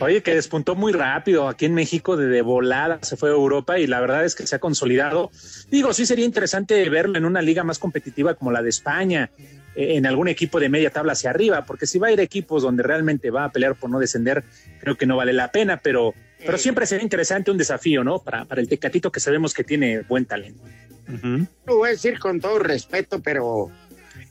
Oye, 0.00 0.22
que 0.22 0.34
despuntó 0.34 0.74
muy 0.74 0.92
rápido 0.92 1.48
aquí 1.48 1.66
en 1.66 1.74
México, 1.74 2.16
de, 2.16 2.26
de, 2.26 2.42
volada 2.42 2.98
se 3.02 3.16
fue 3.16 3.30
a 3.30 3.32
Europa 3.32 3.78
y 3.78 3.86
la 3.86 4.00
verdad 4.00 4.24
es 4.24 4.34
que 4.34 4.46
se 4.46 4.56
ha 4.56 4.58
consolidado. 4.58 5.30
Digo, 5.70 5.92
sí 5.92 6.04
sería 6.04 6.24
interesante 6.24 6.88
verlo 6.90 7.16
en 7.16 7.24
una 7.24 7.42
liga 7.42 7.62
más 7.62 7.78
competitiva 7.78 8.34
como 8.34 8.50
la 8.50 8.60
de 8.60 8.70
España, 8.70 9.30
eh, 9.76 9.96
en 9.96 10.06
algún 10.06 10.28
equipo 10.28 10.60
de 10.60 10.68
media 10.68 10.90
tabla 10.90 11.12
hacia 11.12 11.30
arriba, 11.30 11.64
porque 11.64 11.86
si 11.86 11.98
va 11.98 12.08
a 12.08 12.12
ir 12.12 12.20
a 12.20 12.22
equipos 12.22 12.62
donde 12.62 12.82
realmente 12.82 13.30
va 13.30 13.44
a 13.44 13.52
pelear 13.52 13.74
por 13.76 13.90
no 13.90 13.98
descender, 13.98 14.44
creo 14.80 14.96
que 14.96 15.06
no 15.06 15.16
vale 15.16 15.32
la 15.32 15.50
pena, 15.52 15.80
pero, 15.80 16.14
pero 16.38 16.58
siempre 16.58 16.86
sería 16.86 17.02
interesante 17.02 17.50
un 17.50 17.58
desafío, 17.58 18.04
¿no? 18.04 18.18
Para, 18.18 18.44
para 18.44 18.60
el 18.60 18.68
Tecatito 18.68 19.12
que 19.12 19.20
sabemos 19.20 19.54
que 19.54 19.64
tiene 19.64 20.02
buen 20.02 20.26
talento. 20.26 20.62
Uh 21.08 21.12
-huh. 21.12 21.48
Lo 21.66 21.76
voy 21.76 21.88
a 21.88 21.92
decir 21.92 22.18
con 22.18 22.40
todo 22.40 22.58
respeto, 22.58 23.20
pero 23.20 23.70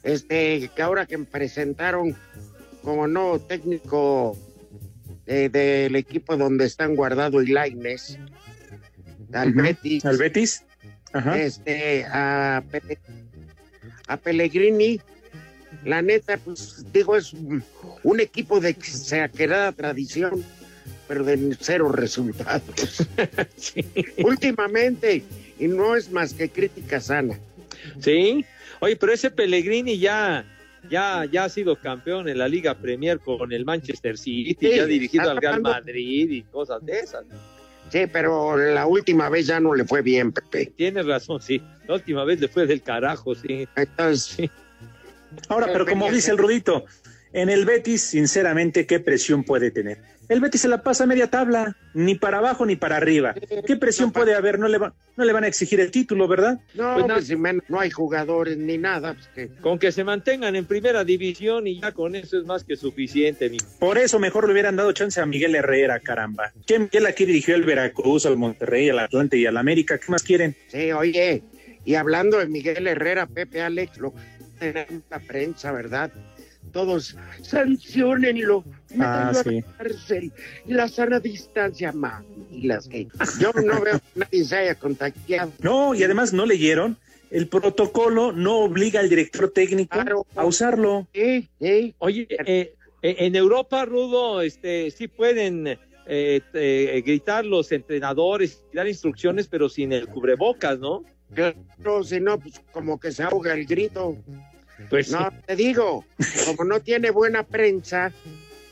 este, 0.01 0.69
que 0.75 0.81
ahora 0.81 1.05
que 1.05 1.17
me 1.17 1.25
presentaron 1.25 2.15
como 2.81 3.07
nuevo 3.07 3.39
técnico 3.39 4.37
eh, 5.25 5.49
del 5.49 5.95
equipo 5.95 6.37
donde 6.37 6.65
están 6.65 6.95
guardados 6.95 7.43
Ilaines, 7.47 8.19
al 9.33 9.49
uh 9.49 9.51
-huh. 9.53 9.63
Betis. 9.63 10.05
Al 10.05 10.17
Betis. 10.17 10.63
Ajá. 11.13 11.39
Este, 11.39 12.05
a, 12.05 12.63
Pe 12.71 12.97
a 14.07 14.17
Pellegrini, 14.17 14.99
la 15.85 16.01
neta, 16.01 16.37
pues 16.37 16.85
digo, 16.91 17.15
es 17.15 17.33
un, 17.33 17.63
un 18.03 18.19
equipo 18.19 18.59
de 18.59 18.69
exagerada 18.69 19.71
tradición, 19.71 20.43
pero 21.07 21.23
de 21.23 21.55
cero 21.59 21.89
resultados. 21.91 23.07
sí. 23.55 23.85
Últimamente, 24.17 25.23
y 25.59 25.67
no 25.67 25.95
es 25.95 26.11
más 26.11 26.33
que 26.33 26.49
crítica 26.49 26.99
sana. 26.99 27.39
Sí, 27.99 28.45
oye, 28.79 28.95
pero 28.95 29.13
ese 29.13 29.29
Pellegrini 29.29 29.99
ya 29.99 30.45
ya, 30.89 31.25
ya 31.25 31.45
ha 31.45 31.49
sido 31.49 31.75
campeón 31.75 32.29
en 32.29 32.37
la 32.37 32.47
Liga 32.47 32.75
Premier 32.75 33.19
con 33.19 33.51
el 33.51 33.65
Manchester 33.65 34.17
City, 34.17 34.55
sí, 34.59 34.75
ya 34.75 34.83
ha 34.83 34.85
dirigido 34.85 35.29
al 35.29 35.37
Real 35.37 35.61
Madrid 35.61 36.29
y 36.31 36.41
cosas 36.43 36.85
de 36.85 36.99
esas. 36.99 37.25
Sí, 37.89 38.05
pero 38.11 38.57
la 38.57 38.87
última 38.87 39.29
vez 39.29 39.47
ya 39.47 39.59
no 39.59 39.75
le 39.75 39.83
fue 39.85 40.01
bien, 40.01 40.31
Pepe. 40.31 40.73
Tienes 40.75 41.05
razón, 41.05 41.41
sí. 41.41 41.61
La 41.87 41.95
última 41.95 42.23
vez 42.23 42.39
le 42.39 42.47
fue 42.47 42.65
del 42.65 42.81
carajo, 42.81 43.35
sí. 43.35 43.67
Entonces. 43.75 44.35
Sí. 44.35 44.51
Ahora, 45.49 45.67
pero 45.71 45.85
como 45.85 46.09
dice 46.11 46.31
el 46.31 46.37
Rudito, 46.37 46.85
en 47.33 47.49
el 47.49 47.65
Betis, 47.65 48.01
sinceramente, 48.01 48.85
¿qué 48.85 48.99
presión 48.99 49.43
puede 49.43 49.71
tener? 49.71 49.97
El 50.29 50.39
Betis 50.39 50.61
se 50.61 50.67
la 50.69 50.83
pasa 50.83 51.03
a 51.03 51.07
media 51.07 51.27
tabla, 51.27 51.75
ni 51.93 52.15
para 52.15 52.37
abajo 52.37 52.65
ni 52.65 52.75
para 52.75 52.95
arriba. 52.95 53.35
¿Qué 53.67 53.75
presión 53.75 54.09
no, 54.09 54.13
puede 54.13 54.35
haber? 54.35 54.57
No 54.57 54.67
le, 54.67 54.77
va, 54.77 54.93
no 55.17 55.25
le 55.25 55.33
van 55.33 55.43
a 55.43 55.47
exigir 55.47 55.79
el 55.79 55.91
título, 55.91 56.27
¿verdad? 56.27 56.59
No, 56.75 56.93
pues 56.93 57.07
no, 57.29 57.41
pues, 57.41 57.55
no 57.67 57.79
hay 57.79 57.89
jugadores 57.89 58.57
ni 58.57 58.77
nada. 58.77 59.15
Pues 59.15 59.27
que... 59.27 59.61
Con 59.61 59.79
que 59.79 59.91
se 59.91 60.03
mantengan 60.03 60.55
en 60.55 60.65
primera 60.65 61.03
división 61.03 61.67
y 61.67 61.81
ya 61.81 61.91
con 61.91 62.15
eso 62.15 62.37
es 62.37 62.45
más 62.45 62.63
que 62.63 62.77
suficiente. 62.77 63.49
Mi... 63.49 63.57
Por 63.79 63.97
eso 63.97 64.17
mejor 64.17 64.47
le 64.47 64.53
hubieran 64.53 64.75
dado 64.75 64.91
chance 64.93 65.19
a 65.19 65.25
Miguel 65.25 65.55
Herrera, 65.55 65.99
caramba. 65.99 66.53
¿Quién, 66.65 66.87
quién 66.87 67.05
aquí 67.05 67.25
dirigió 67.25 67.55
el 67.55 67.63
Veracruz, 67.63 68.25
al 68.25 68.37
Monterrey, 68.37 68.89
al 68.89 68.99
Atlante 68.99 69.37
y 69.37 69.45
al 69.45 69.57
América? 69.57 69.97
¿Qué 69.97 70.09
más 70.09 70.23
quieren? 70.23 70.55
Sí, 70.67 70.91
oye, 70.93 71.43
y 71.83 71.95
hablando 71.95 72.39
de 72.39 72.47
Miguel 72.47 72.87
Herrera, 72.87 73.27
Pepe 73.27 73.61
Alex, 73.61 73.97
lo 73.97 74.13
la 75.09 75.19
prensa, 75.19 75.71
¿verdad? 75.71 76.11
Todos 76.73 77.15
sancionenlo, 77.43 78.65
ah, 78.99 79.31
sí. 79.31 79.49
a 79.49 79.51
la 79.53 79.61
cárcel, 79.77 80.33
la 80.65 80.87
sana 80.87 81.19
distancia. 81.19 81.93
Las 82.51 82.87
que 82.87 83.07
yo 83.39 83.51
no 83.53 83.79
veo 83.79 83.99
que 83.99 84.19
nadie 84.19 84.43
se 84.43 84.57
haya 84.57 84.75
contagiado. 84.75 85.51
No, 85.59 85.93
y 85.93 86.03
además 86.03 86.33
no 86.33 86.45
leyeron. 86.45 86.97
El 87.29 87.47
protocolo 87.47 88.31
no 88.31 88.57
obliga 88.59 88.99
al 88.99 89.09
director 89.09 89.51
técnico 89.51 89.95
claro. 89.95 90.25
a 90.35 90.45
usarlo. 90.45 91.07
Sí, 91.13 91.47
sí. 91.59 91.95
Oye, 91.99 92.27
eh, 92.29 92.75
en 93.01 93.35
Europa, 93.35 93.85
Rudo, 93.85 94.41
este, 94.41 94.91
sí 94.91 95.07
pueden 95.07 95.67
eh, 95.67 96.41
eh, 96.53 97.03
gritar 97.05 97.45
los 97.45 97.71
entrenadores, 97.71 98.65
dar 98.73 98.87
instrucciones, 98.87 99.47
pero 99.47 99.69
sin 99.69 99.93
el 99.93 100.07
cubrebocas, 100.07 100.79
¿no? 100.79 101.03
Claro, 101.33 102.03
si 102.03 102.19
no, 102.19 102.39
pues 102.39 102.61
como 102.71 102.99
que 102.99 103.11
se 103.11 103.23
ahoga 103.23 103.53
el 103.53 103.65
grito. 103.65 104.17
Pues 104.93 105.09
no, 105.09 105.31
sí. 105.31 105.35
te 105.47 105.55
digo, 105.55 106.05
como 106.45 106.65
no 106.65 106.79
tiene 106.79 107.09
buena 107.09 107.41
prensa, 107.41 108.11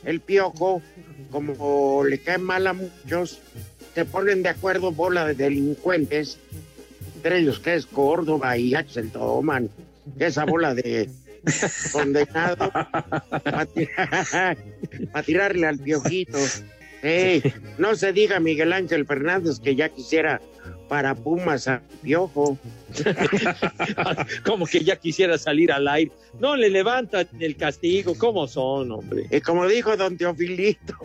el 0.03 0.19
piojo, 0.19 0.79
como 1.31 2.03
le 2.03 2.19
cae 2.19 2.37
mal 2.37 2.67
a 2.67 2.73
muchos, 2.73 3.39
se 3.95 4.05
ponen 4.05 4.43
de 4.43 4.49
acuerdo 4.49 4.91
bola 4.91 5.25
de 5.25 5.33
delincuentes, 5.33 6.37
entre 7.15 7.39
ellos 7.39 7.59
que 7.59 7.73
es 7.73 7.87
Córdoba 7.87 8.55
y 8.55 8.75
Axel 8.75 9.09
Toman, 9.09 9.71
esa 10.19 10.45
bola 10.45 10.75
de 10.75 11.09
condenado 11.91 12.69
para 12.69 13.65
tirar, 13.65 14.57
pa 15.11 15.23
tirarle 15.23 15.65
al 15.65 15.79
piojito. 15.79 16.37
No 17.79 17.95
se 17.95 18.13
diga 18.13 18.39
Miguel 18.39 18.73
Ángel 18.73 19.07
Fernández 19.07 19.59
que 19.59 19.75
ya 19.75 19.89
quisiera 19.89 20.39
para 20.87 21.15
Pumas 21.15 21.67
a 21.67 21.81
Piojo. 22.03 22.59
como 24.45 24.65
que 24.65 24.83
ya 24.83 24.95
quisiera 24.95 25.37
salir 25.37 25.71
al 25.71 25.87
aire. 25.87 26.11
No 26.39 26.55
le 26.55 26.69
levantan 26.69 27.27
el 27.39 27.55
castigo, 27.55 28.15
¿cómo 28.17 28.47
son, 28.47 28.91
hombre? 28.91 29.27
Y 29.29 29.41
como 29.41 29.67
dijo 29.67 29.95
don 29.97 30.17
Teofilito. 30.17 30.95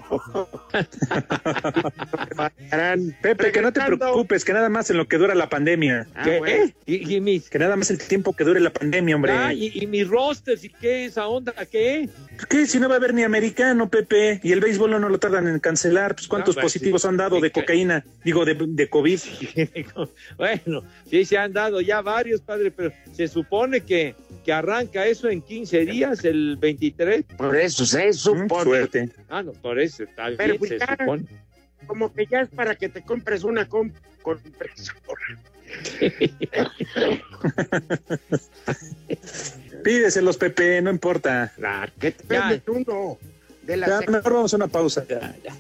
Pepe, 3.23 3.53
que 3.53 3.63
no 3.63 3.73
te 3.73 3.81
preocupes, 3.81 4.45
que 4.45 4.53
nada 4.53 4.69
más 4.69 4.91
en 4.91 4.99
lo 4.99 5.09
que 5.09 5.19
dura 5.19 5.35
la 5.35 5.49
pandemia. 5.49 6.07
Ah, 6.15 6.25
¿Qué? 6.25 6.39
Bueno. 6.39 6.73
¿Y, 6.87 7.17
y 7.17 7.21
mis... 7.21 7.51
Que 7.51 7.59
nada 7.59 7.77
más 7.77 7.91
el 7.91 7.99
tiempo 7.99 8.35
que 8.35 8.45
dure 8.45 8.61
la 8.61 8.71
pandemia, 8.71 9.17
hombre. 9.17 9.33
Ah, 9.33 9.53
y, 9.53 9.73
y 9.75 9.87
mis 9.87 10.07
rosters, 10.07 10.65
¿y 10.65 10.71
qué 10.71 11.07
esa 11.07 11.27
onda? 11.27 11.53
¿Qué? 11.71 12.09
¿Qué? 12.49 12.67
Si 12.67 12.79
no 12.79 12.89
va 12.89 12.95
a 12.95 12.99
haber 12.99 13.15
ni 13.15 13.23
americano, 13.23 13.89
Pepe, 13.89 14.41
y 14.43 14.53
el 14.53 14.61
béisbol 14.61 15.01
no 15.01 15.09
lo 15.09 15.19
tardan 15.19 15.49
en 15.49 15.59
cancelar, 15.59 16.15
pues 16.15 16.29
¿cuántos 16.29 16.57
ah, 16.57 16.61
pues, 16.61 16.73
positivos 16.73 17.03
sí, 17.03 17.09
han 17.09 17.17
dado 17.17 17.41
de 17.41 17.51
cocaína? 17.51 18.05
Digo, 18.25 18.45
de, 18.45 18.55
de 18.55 18.89
COVID. 18.89 19.21
bueno, 20.37 20.85
sí 21.09 21.25
se 21.25 21.39
han 21.39 21.53
dado 21.53 21.76
ya 21.81 22.01
varios, 22.01 22.41
padre, 22.41 22.71
pero 22.71 22.93
se 23.13 23.29
supone 23.29 23.81
que, 23.81 24.15
que 24.45 24.53
arranca 24.53 25.07
eso 25.07 25.29
en 25.29 25.43
15 25.43 25.87
días, 25.87 26.25
el 26.25 26.57
23. 26.57 27.25
Por 27.37 27.57
eso 27.57 27.87
se 27.87 28.13
supone. 28.13 28.65
Suerte. 28.65 29.11
Ah, 29.29 29.43
no, 29.43 29.53
por 29.53 29.79
eso 29.79 30.05
está 30.05 30.29
pero 30.37 30.59
bien, 30.59 30.69
se 30.69 30.79
ya, 30.79 30.97
supone. 30.99 31.25
Como 31.87 32.13
que 32.13 32.27
ya 32.27 32.41
es 32.41 32.49
para 32.49 32.75
que 32.75 32.89
te 32.89 33.03
compres 33.03 33.45
una 33.45 33.69
com 33.69 33.91
compresora. 34.23 35.01
Pídeselos, 39.85 40.37
Pepe, 40.37 40.83
no 40.83 40.91
importa. 40.91 41.53
Que 41.99 42.13
te 42.13 42.25
vendan 42.27 42.63
uno. 42.67 43.19
De 43.63 43.77
la 43.77 43.89
ya, 43.89 44.01
mejor 44.11 44.33
vamos 44.33 44.53
a 44.53 44.57
una 44.57 44.69
pausa. 44.69 45.05
Ya, 45.09 45.35
ya. 45.45 45.57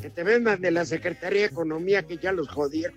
Que 0.00 0.10
te 0.10 0.22
vendan 0.22 0.60
de 0.60 0.70
la 0.70 0.84
Secretaría 0.84 1.40
de 1.40 1.46
Economía 1.46 2.04
que 2.04 2.18
ya 2.18 2.30
los 2.32 2.48
jodieron. 2.48 2.96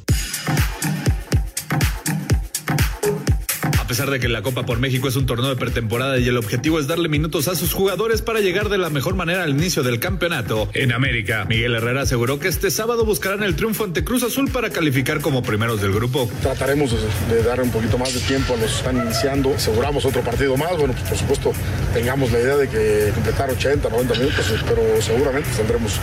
Pesar 3.91 4.09
de 4.09 4.21
que 4.21 4.29
la 4.29 4.41
Copa 4.41 4.65
por 4.65 4.79
México 4.79 5.09
es 5.09 5.17
un 5.17 5.25
torneo 5.25 5.49
de 5.49 5.57
pretemporada 5.57 6.17
y 6.17 6.25
el 6.25 6.37
objetivo 6.37 6.79
es 6.79 6.87
darle 6.87 7.09
minutos 7.09 7.49
a 7.49 7.55
sus 7.55 7.73
jugadores 7.73 8.21
para 8.21 8.39
llegar 8.39 8.69
de 8.69 8.77
la 8.77 8.89
mejor 8.89 9.15
manera 9.15 9.43
al 9.43 9.49
inicio 9.49 9.83
del 9.83 9.99
campeonato, 9.99 10.69
en 10.73 10.93
América, 10.93 11.43
Miguel 11.43 11.75
Herrera 11.75 12.03
aseguró 12.03 12.39
que 12.39 12.47
este 12.47 12.71
sábado 12.71 13.03
buscarán 13.03 13.43
el 13.43 13.57
triunfo 13.57 13.83
ante 13.83 14.05
Cruz 14.05 14.23
Azul 14.23 14.49
para 14.49 14.69
calificar 14.69 15.19
como 15.19 15.43
primeros 15.43 15.81
del 15.81 15.91
grupo. 15.91 16.31
Trataremos 16.41 16.95
de 17.29 17.43
dar 17.43 17.61
un 17.61 17.69
poquito 17.69 17.97
más 17.97 18.13
de 18.13 18.21
tiempo 18.21 18.53
a 18.53 18.57
los 18.57 18.71
que 18.71 18.77
están 18.77 18.95
iniciando, 18.95 19.53
aseguramos 19.55 20.05
otro 20.05 20.21
partido 20.21 20.55
más, 20.55 20.77
bueno, 20.77 20.93
pues 20.93 21.09
por 21.09 21.17
supuesto 21.17 21.53
tengamos 21.93 22.31
la 22.31 22.39
idea 22.39 22.55
de 22.55 22.69
que 22.69 23.11
completar 23.13 23.49
80, 23.49 23.89
90 23.89 24.13
minutos, 24.13 24.45
pero 24.69 25.01
seguramente 25.01 25.49
saldremos 25.51 25.99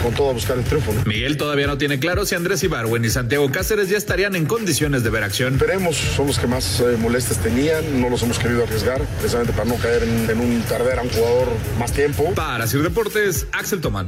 con 0.00 0.14
todo 0.14 0.30
a 0.30 0.32
buscar 0.32 0.56
el 0.58 0.62
triunfo. 0.62 0.92
¿no? 0.92 1.02
Miguel 1.06 1.36
todavía 1.36 1.66
no 1.66 1.76
tiene 1.76 1.98
claro 1.98 2.24
si 2.24 2.36
Andrés 2.36 2.62
Ibarwen 2.62 3.04
y 3.04 3.10
Santiago 3.10 3.50
Cáceres 3.50 3.88
ya 3.88 3.98
estarían 3.98 4.36
en 4.36 4.46
condiciones 4.46 5.02
de 5.02 5.10
ver 5.10 5.24
acción. 5.24 5.58
Veremos, 5.58 5.96
son 5.96 6.28
los 6.28 6.38
que 6.38 6.46
más 6.46 6.78
eh, 6.78 6.96
tenían, 7.38 8.00
no 8.00 8.08
los 8.08 8.22
hemos 8.22 8.38
querido 8.38 8.64
arriesgar, 8.64 9.00
precisamente 9.18 9.52
para 9.52 9.64
no 9.64 9.76
caer 9.76 10.02
en, 10.02 10.30
en 10.30 10.40
un 10.40 10.60
tarder 10.62 10.98
a 10.98 11.02
un 11.02 11.08
jugador 11.08 11.48
más 11.78 11.92
tiempo. 11.92 12.32
Para 12.34 12.66
Sir 12.66 12.82
Deportes, 12.82 13.46
Axel 13.52 13.80
Tomán. 13.80 14.06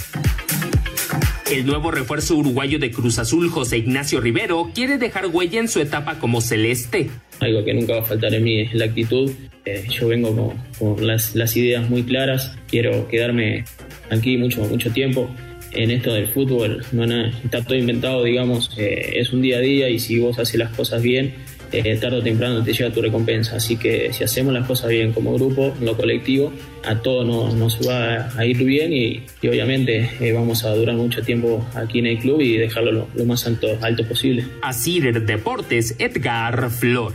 El 1.50 1.66
nuevo 1.66 1.90
refuerzo 1.90 2.37
uruguayo 2.37 2.78
de 2.78 2.90
Cruz 2.90 3.19
Azul, 3.19 3.50
José 3.50 3.78
Ignacio 3.78 4.21
Rivero, 4.21 4.71
quiere 4.75 4.97
dejar 4.97 5.26
huella 5.26 5.61
en 5.61 5.69
su 5.69 5.78
etapa 5.78 6.19
como 6.19 6.40
celeste. 6.40 7.11
Algo 7.38 7.62
que 7.64 7.75
nunca 7.75 7.95
va 7.95 8.00
a 8.00 8.04
faltar 8.04 8.33
en 8.33 8.43
mí 8.43 8.61
es 8.62 8.75
la 8.75 8.87
actitud. 8.87 9.31
Eh, 9.66 9.87
yo 9.90 10.09
vengo 10.09 10.35
con, 10.35 10.97
con 10.97 11.07
las, 11.07 11.35
las, 11.35 11.54
ideas 11.57 11.88
muy 11.88 12.02
claras. 12.02 12.57
Quiero 12.66 13.07
quedarme 13.09 13.64
aquí 14.11 14.38
mucho, 14.38 14.62
mucho 14.64 14.90
tiempo 14.90 15.31
en 15.73 15.90
esto 15.90 16.14
del 16.14 16.28
fútbol. 16.28 16.85
No, 16.93 17.07
no, 17.07 17.26
está 17.26 17.62
todo 17.62 17.76
inventado, 17.76 18.25
digamos. 18.25 18.71
Eh, 18.78 19.12
es 19.16 19.33
un 19.33 19.43
día 19.43 19.59
a 19.59 19.61
día 19.61 19.88
y 19.90 19.99
si 19.99 20.19
vos 20.19 20.38
haces 20.38 20.57
las 20.57 20.75
cosas 20.75 21.02
bien, 21.02 21.35
eh, 21.73 21.97
tarde 22.00 22.18
o 22.18 22.23
temprano 22.23 22.62
te 22.62 22.73
llega 22.73 22.90
tu 22.90 23.02
recompensa. 23.02 23.56
Así 23.56 23.76
que 23.76 24.12
si 24.12 24.25
hacemos 24.25 24.52
las 24.52 24.66
cosas 24.66 24.90
bien 24.90 25.12
como 25.12 25.35
grupo, 25.35 25.75
lo 25.80 25.97
colectivo, 25.97 26.52
a 26.85 26.97
todos 27.00 27.26
nos, 27.54 27.88
va 27.88 28.30
a 28.37 28.47
ir 28.47 28.59
bien 28.59 28.92
y, 28.92 29.23
obviamente 29.47 30.11
eh, 30.21 30.33
vamos 30.33 30.64
a 30.64 30.75
durar 30.75 30.97
mucho 30.97 31.23
tiempo 31.23 31.66
aquí 31.75 31.99
en 31.99 32.06
el 32.06 32.18
club 32.18 32.40
y 32.40 32.56
dejarlo 32.56 33.09
lo, 33.14 33.25
más 33.25 33.47
alto, 33.47 33.68
alto 33.80 34.06
posible. 34.06 34.44
Así 34.62 35.00
Deportes, 35.00 35.97
Edgar 35.99 36.71
Flor. 36.71 37.12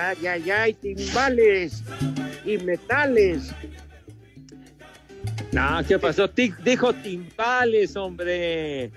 Ay, 0.00 0.26
ay, 0.26 0.50
ay, 0.50 0.74
timbales 0.74 1.82
y 2.46 2.56
metales. 2.58 3.50
No, 5.52 5.80
¿qué 5.86 5.98
pasó? 5.98 6.30
Ti- 6.30 6.54
dijo 6.64 6.92
timbales, 6.94 7.96
hombre. 7.96 8.90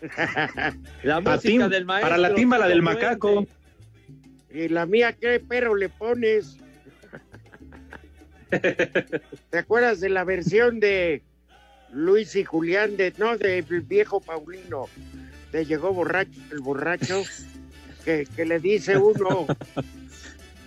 La 1.02 1.20
música 1.20 1.68
del 1.68 1.84
maestro. 1.84 2.08
para 2.10 2.16
la 2.18 2.34
timba, 2.34 2.58
la 2.58 2.68
del 2.68 2.80
macaco. 2.82 3.44
¿Y 4.52 4.68
la 4.68 4.86
mía 4.86 5.12
qué 5.12 5.42
pero 5.46 5.74
le 5.74 5.88
pones? 5.88 6.56
¿Te 8.50 9.58
acuerdas 9.58 10.00
de 10.00 10.08
la 10.10 10.24
versión 10.24 10.80
de 10.80 11.22
Luis 11.92 12.34
y 12.36 12.44
Julián 12.44 12.96
de 12.96 13.12
no 13.18 13.36
del 13.36 13.64
viejo 13.82 14.20
Paulino? 14.20 14.88
Te 15.50 15.64
llegó 15.64 15.92
borracho 15.92 16.30
el 16.52 16.60
borracho 16.60 17.22
que, 18.04 18.26
que 18.36 18.44
le 18.44 18.58
dice 18.60 18.96
uno 18.96 19.46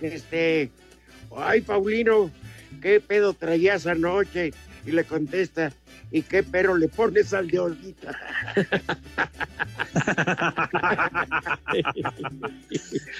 este 0.06 0.70
ay 1.36 1.60
Paulino, 1.62 2.30
¿qué 2.80 3.00
pedo 3.00 3.34
traías 3.34 3.86
anoche? 3.86 4.52
Y 4.86 4.92
le 4.92 5.04
contesta, 5.04 5.72
¿y 6.10 6.22
qué 6.22 6.42
pero 6.42 6.76
le 6.76 6.88
pones 6.88 7.32
al 7.32 7.48
de 7.48 7.58
ahorita? 7.58 8.18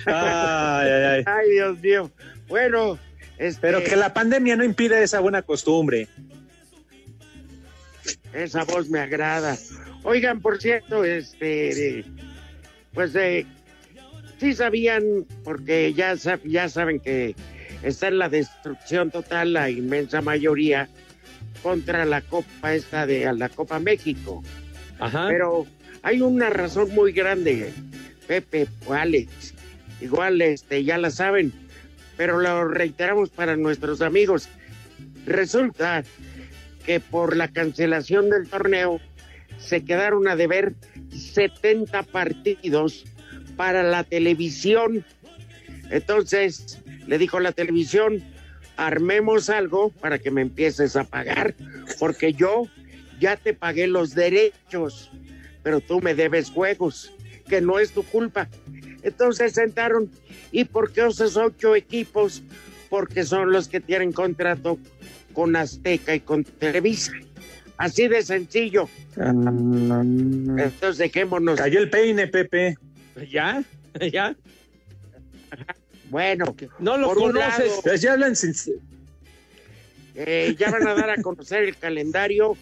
Ay, 0.07 0.89
ay, 0.89 1.03
ay. 1.05 1.25
Ay, 1.27 1.51
Dios 1.51 1.81
mío. 1.81 2.11
Bueno, 2.49 2.99
este, 3.39 3.61
Pero 3.61 3.83
que 3.83 3.97
la 3.97 4.13
pandemia 4.15 4.57
no 4.57 4.65
impide 4.65 5.03
esa 5.03 5.21
buena 5.21 5.43
costumbre. 5.43 6.09
Esa 8.33 8.65
voz 8.65 8.89
me 8.89 9.01
agrada. 9.01 9.57
Oigan, 10.03 10.41
por 10.41 10.61
cierto, 10.61 11.05
este, 11.05 12.05
pues 12.93 13.15
eh, 13.15 13.47
sí 14.45 14.53
sabían, 14.53 15.25
porque 15.43 15.95
ya, 15.95 16.15
ya 16.45 16.69
saben 16.69 17.01
que 17.01 17.35
está 17.83 18.09
en 18.09 18.19
la 18.19 18.29
destrucción 18.29 19.11
total 19.11 19.55
la 19.55 19.71
inmensa 19.71 20.21
mayoría 20.21 20.87
contra 21.63 22.05
la 22.05 22.21
Copa 22.21 22.75
esta 22.75 23.07
de 23.07 23.33
la 23.33 23.49
Copa 23.49 23.79
México. 23.79 24.43
Ajá. 24.99 25.29
Pero 25.29 25.67
hay 26.03 26.21
una 26.21 26.51
razón 26.51 26.95
muy 26.95 27.13
grande, 27.13 27.73
Pepe, 28.27 28.69
o 28.85 28.93
Alex. 28.93 29.55
Igual 30.03 30.43
este, 30.43 30.85
ya 30.85 30.99
la 30.99 31.11
saben, 31.11 31.51
pero 32.19 32.39
lo 32.39 32.69
reiteramos 32.69 33.31
para 33.31 33.57
nuestros 33.57 34.03
amigos. 34.03 34.51
Resulta 35.25 36.05
que 36.85 37.01
por 37.01 37.35
la 37.35 37.49
cancelación 37.49 38.29
del 38.29 38.47
torneo 38.47 39.01
se 39.57 39.87
quedaron 39.87 40.29
a 40.29 40.37
deber 40.37 40.75
70 41.09 42.03
partidos 42.03 43.07
para 43.57 43.83
la 43.83 44.05
televisión. 44.05 45.05
Entonces 45.91 46.83
le 47.07 47.19
dijo 47.19 47.41
la 47.41 47.53
televisión, 47.53 48.23
armemos 48.77 49.51
algo 49.51 49.91
para 49.91 50.19
que 50.19 50.31
me 50.31 50.43
empieces 50.43 50.97
a 50.97 51.05
pagar, 51.05 51.55
porque 51.99 52.33
yo 52.33 52.65
ya 53.21 53.37
te 53.37 53.55
pagué 53.55 53.87
los 53.87 54.15
derechos, 54.15 55.11
pero 55.63 55.81
tú 55.81 56.01
me 56.01 56.15
debes 56.15 56.51
juegos, 56.51 57.13
que 57.49 57.61
no 57.61 57.79
es 57.79 57.93
tu 57.93 58.03
culpa. 58.03 58.49
Entonces 59.03 59.53
sentaron, 59.53 60.11
¿y 60.51 60.65
por 60.65 60.93
qué 60.93 61.07
esos 61.07 61.37
ocho 61.37 61.77
equipos? 61.77 62.43
Porque 62.89 63.25
son 63.25 63.53
los 63.53 63.69
que 63.69 63.81
tienen 63.81 64.13
contrato 64.13 64.79
con 65.33 65.55
Azteca 65.57 66.15
y 66.15 66.21
con 66.21 66.45
Televisa. 66.45 67.13
Así 67.77 68.09
de 68.09 68.23
sencillo. 68.23 68.89
Entonces 69.17 70.99
dejémonos. 70.99 71.59
Cayó 71.59 71.81
el 71.81 71.91
peine, 71.91 72.29
Pepe. 72.29 72.77
¿Ya? 73.31 73.63
¿Ya? 74.13 74.35
Bueno, 76.11 76.55
No 76.79 76.97
lo 76.99 77.09
conoces. 77.15 77.59
lado, 77.69 77.81
Pues 77.83 78.01
ya 78.01 78.13
hablan 78.13 78.37
sin... 78.37 78.55
eh, 80.15 80.55
ya 80.59 80.71
van 80.71 80.87
a 80.87 80.95
dar 80.95 81.11
a 81.11 81.23
conocer 81.23 81.63
el 81.65 81.77
calendario, 81.77 82.57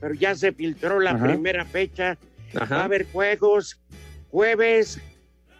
pero 0.00 0.14
ya 0.14 0.34
se 0.34 0.52
filtró 0.52 1.00
la 1.00 1.12
Ajá. 1.12 1.24
primera 1.26 1.64
fecha. 1.64 2.18
Va 2.56 2.80
a 2.80 2.84
haber 2.84 3.06
juegos 3.10 3.80
jueves, 4.30 5.00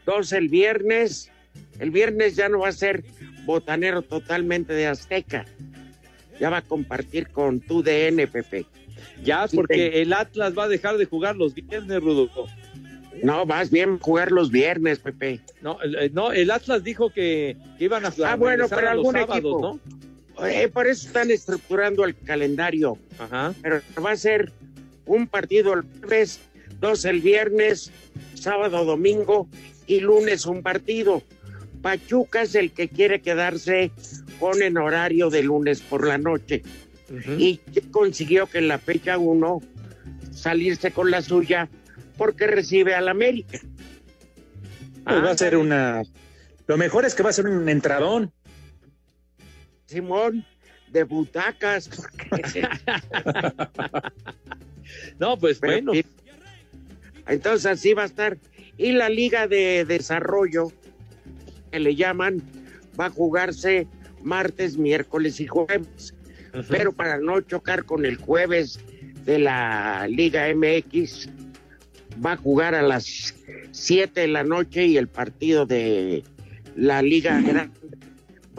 dos 0.07 0.33
el 0.33 0.49
viernes. 0.49 1.31
El 1.79 1.91
viernes 1.91 2.37
ya 2.37 2.49
no 2.49 2.61
va 2.61 2.69
a 2.69 2.73
ser 2.73 3.05
botanero 3.45 4.03
totalmente 4.03 4.73
de 4.73 4.87
Azteca. 4.87 5.45
Ya 6.41 6.51
va 6.51 6.59
a 6.59 6.63
compartir 6.63 7.29
con 7.29 7.61
tu 7.61 7.83
DN, 7.83 8.27
Pepe. 8.27 8.67
Ya, 9.23 9.47
porque 9.55 10.01
el 10.03 10.13
Atlas 10.13 10.57
va 10.57 10.65
a 10.65 10.69
dejar 10.69 10.97
de 10.97 11.05
jugar 11.05 11.37
los 11.37 11.55
viernes, 11.55 12.03
Rodolfo. 12.03 12.47
No, 13.23 13.45
vas 13.45 13.71
bien 13.71 13.99
jugar 13.99 14.33
los 14.33 14.51
viernes, 14.51 14.99
Pepe. 14.99 15.41
No, 15.63 15.81
el, 15.83 15.95
eh, 15.97 16.11
no, 16.13 16.33
el 16.33 16.51
Atlas 16.51 16.85
dijo 16.85 17.11
que, 17.11 17.57
que 17.79 17.85
iban 17.85 18.05
a 18.05 18.13
Ah, 18.25 18.37
bueno, 18.37 18.67
pero 18.69 18.83
los 18.83 18.91
algún 18.91 19.13
sábados, 19.13 19.37
equipo. 19.37 19.81
¿no? 20.37 20.47
Eh, 20.47 20.69
por 20.69 20.87
eso 20.87 21.07
están 21.07 21.31
estructurando 21.31 22.05
el 22.05 22.17
calendario. 22.17 22.99
Ajá. 23.19 23.53
Pero 23.61 23.81
va 24.05 24.13
a 24.13 24.17
ser 24.17 24.53
un 25.07 25.27
partido 25.27 25.75
el 25.75 25.83
jueves, 26.01 26.41
dos 26.81 27.05
el 27.05 27.21
viernes, 27.21 27.91
sábado, 28.35 28.85
domingo 28.85 29.49
y 29.87 30.01
lunes 30.01 30.47
un 30.47 30.63
partido. 30.63 31.23
Pachuca 31.83 32.43
es 32.43 32.55
el 32.55 32.73
que 32.73 32.89
quiere 32.89 33.21
quedarse 33.21 33.91
con 34.39 34.63
el 34.63 34.77
horario 34.79 35.31
de 35.31 35.43
lunes 35.43 35.81
por 35.81 36.07
la 36.07 36.19
noche 36.19 36.63
y 37.39 37.59
consiguió 37.91 38.47
que 38.47 38.59
en 38.59 38.69
la 38.69 38.79
fecha 38.79 39.19
uno 39.19 39.61
salirse 40.31 40.93
con 40.93 41.11
la 41.11 41.23
suya 41.23 41.69
porque 42.21 42.47
recibe 42.47 42.95
al 42.95 43.09
América. 43.09 43.59
Pues 45.05 45.25
va 45.25 45.31
a 45.31 45.39
ser 45.39 45.57
una... 45.57 46.03
Lo 46.67 46.77
mejor 46.77 47.07
es 47.07 47.15
que 47.15 47.23
va 47.23 47.31
a 47.31 47.33
ser 47.33 47.47
un 47.47 47.67
entradón. 47.67 48.31
Simón, 49.87 50.45
de 50.93 51.05
butacas. 51.05 51.89
No, 55.21 55.39
pues 55.39 55.61
Pero 55.61 55.75
bueno. 55.75 55.93
Entonces 57.29 57.65
así 57.65 57.95
va 57.95 58.03
a 58.03 58.07
estar. 58.07 58.37
Y 58.77 58.91
la 58.93 59.09
Liga 59.09 59.47
de 59.47 59.85
Desarrollo, 59.85 60.73
que 61.71 61.79
le 61.79 61.95
llaman, 61.95 62.43
va 62.99 63.07
a 63.07 63.11
jugarse 63.11 63.87
martes, 64.21 64.77
miércoles 64.77 65.39
y 65.41 65.47
jueves. 65.47 66.13
Pero 66.69 66.93
para 66.93 67.19
no 67.19 67.41
chocar 67.41 67.85
con 67.85 68.05
el 68.05 68.17
jueves 68.17 68.81
de 69.25 69.39
la 69.39 70.09
Liga 70.09 70.49
MX, 70.53 71.29
va 72.25 72.33
a 72.33 72.37
jugar 72.37 72.75
a 72.75 72.83
las 72.83 73.35
7 73.73 74.21
de 74.21 74.29
la 74.29 74.45
noche 74.45 74.87
y 74.87 74.97
el 74.97 75.09
partido 75.09 75.67
de 75.67 76.23
la 76.77 77.03
Liga 77.03 77.41
Grande 77.41 77.75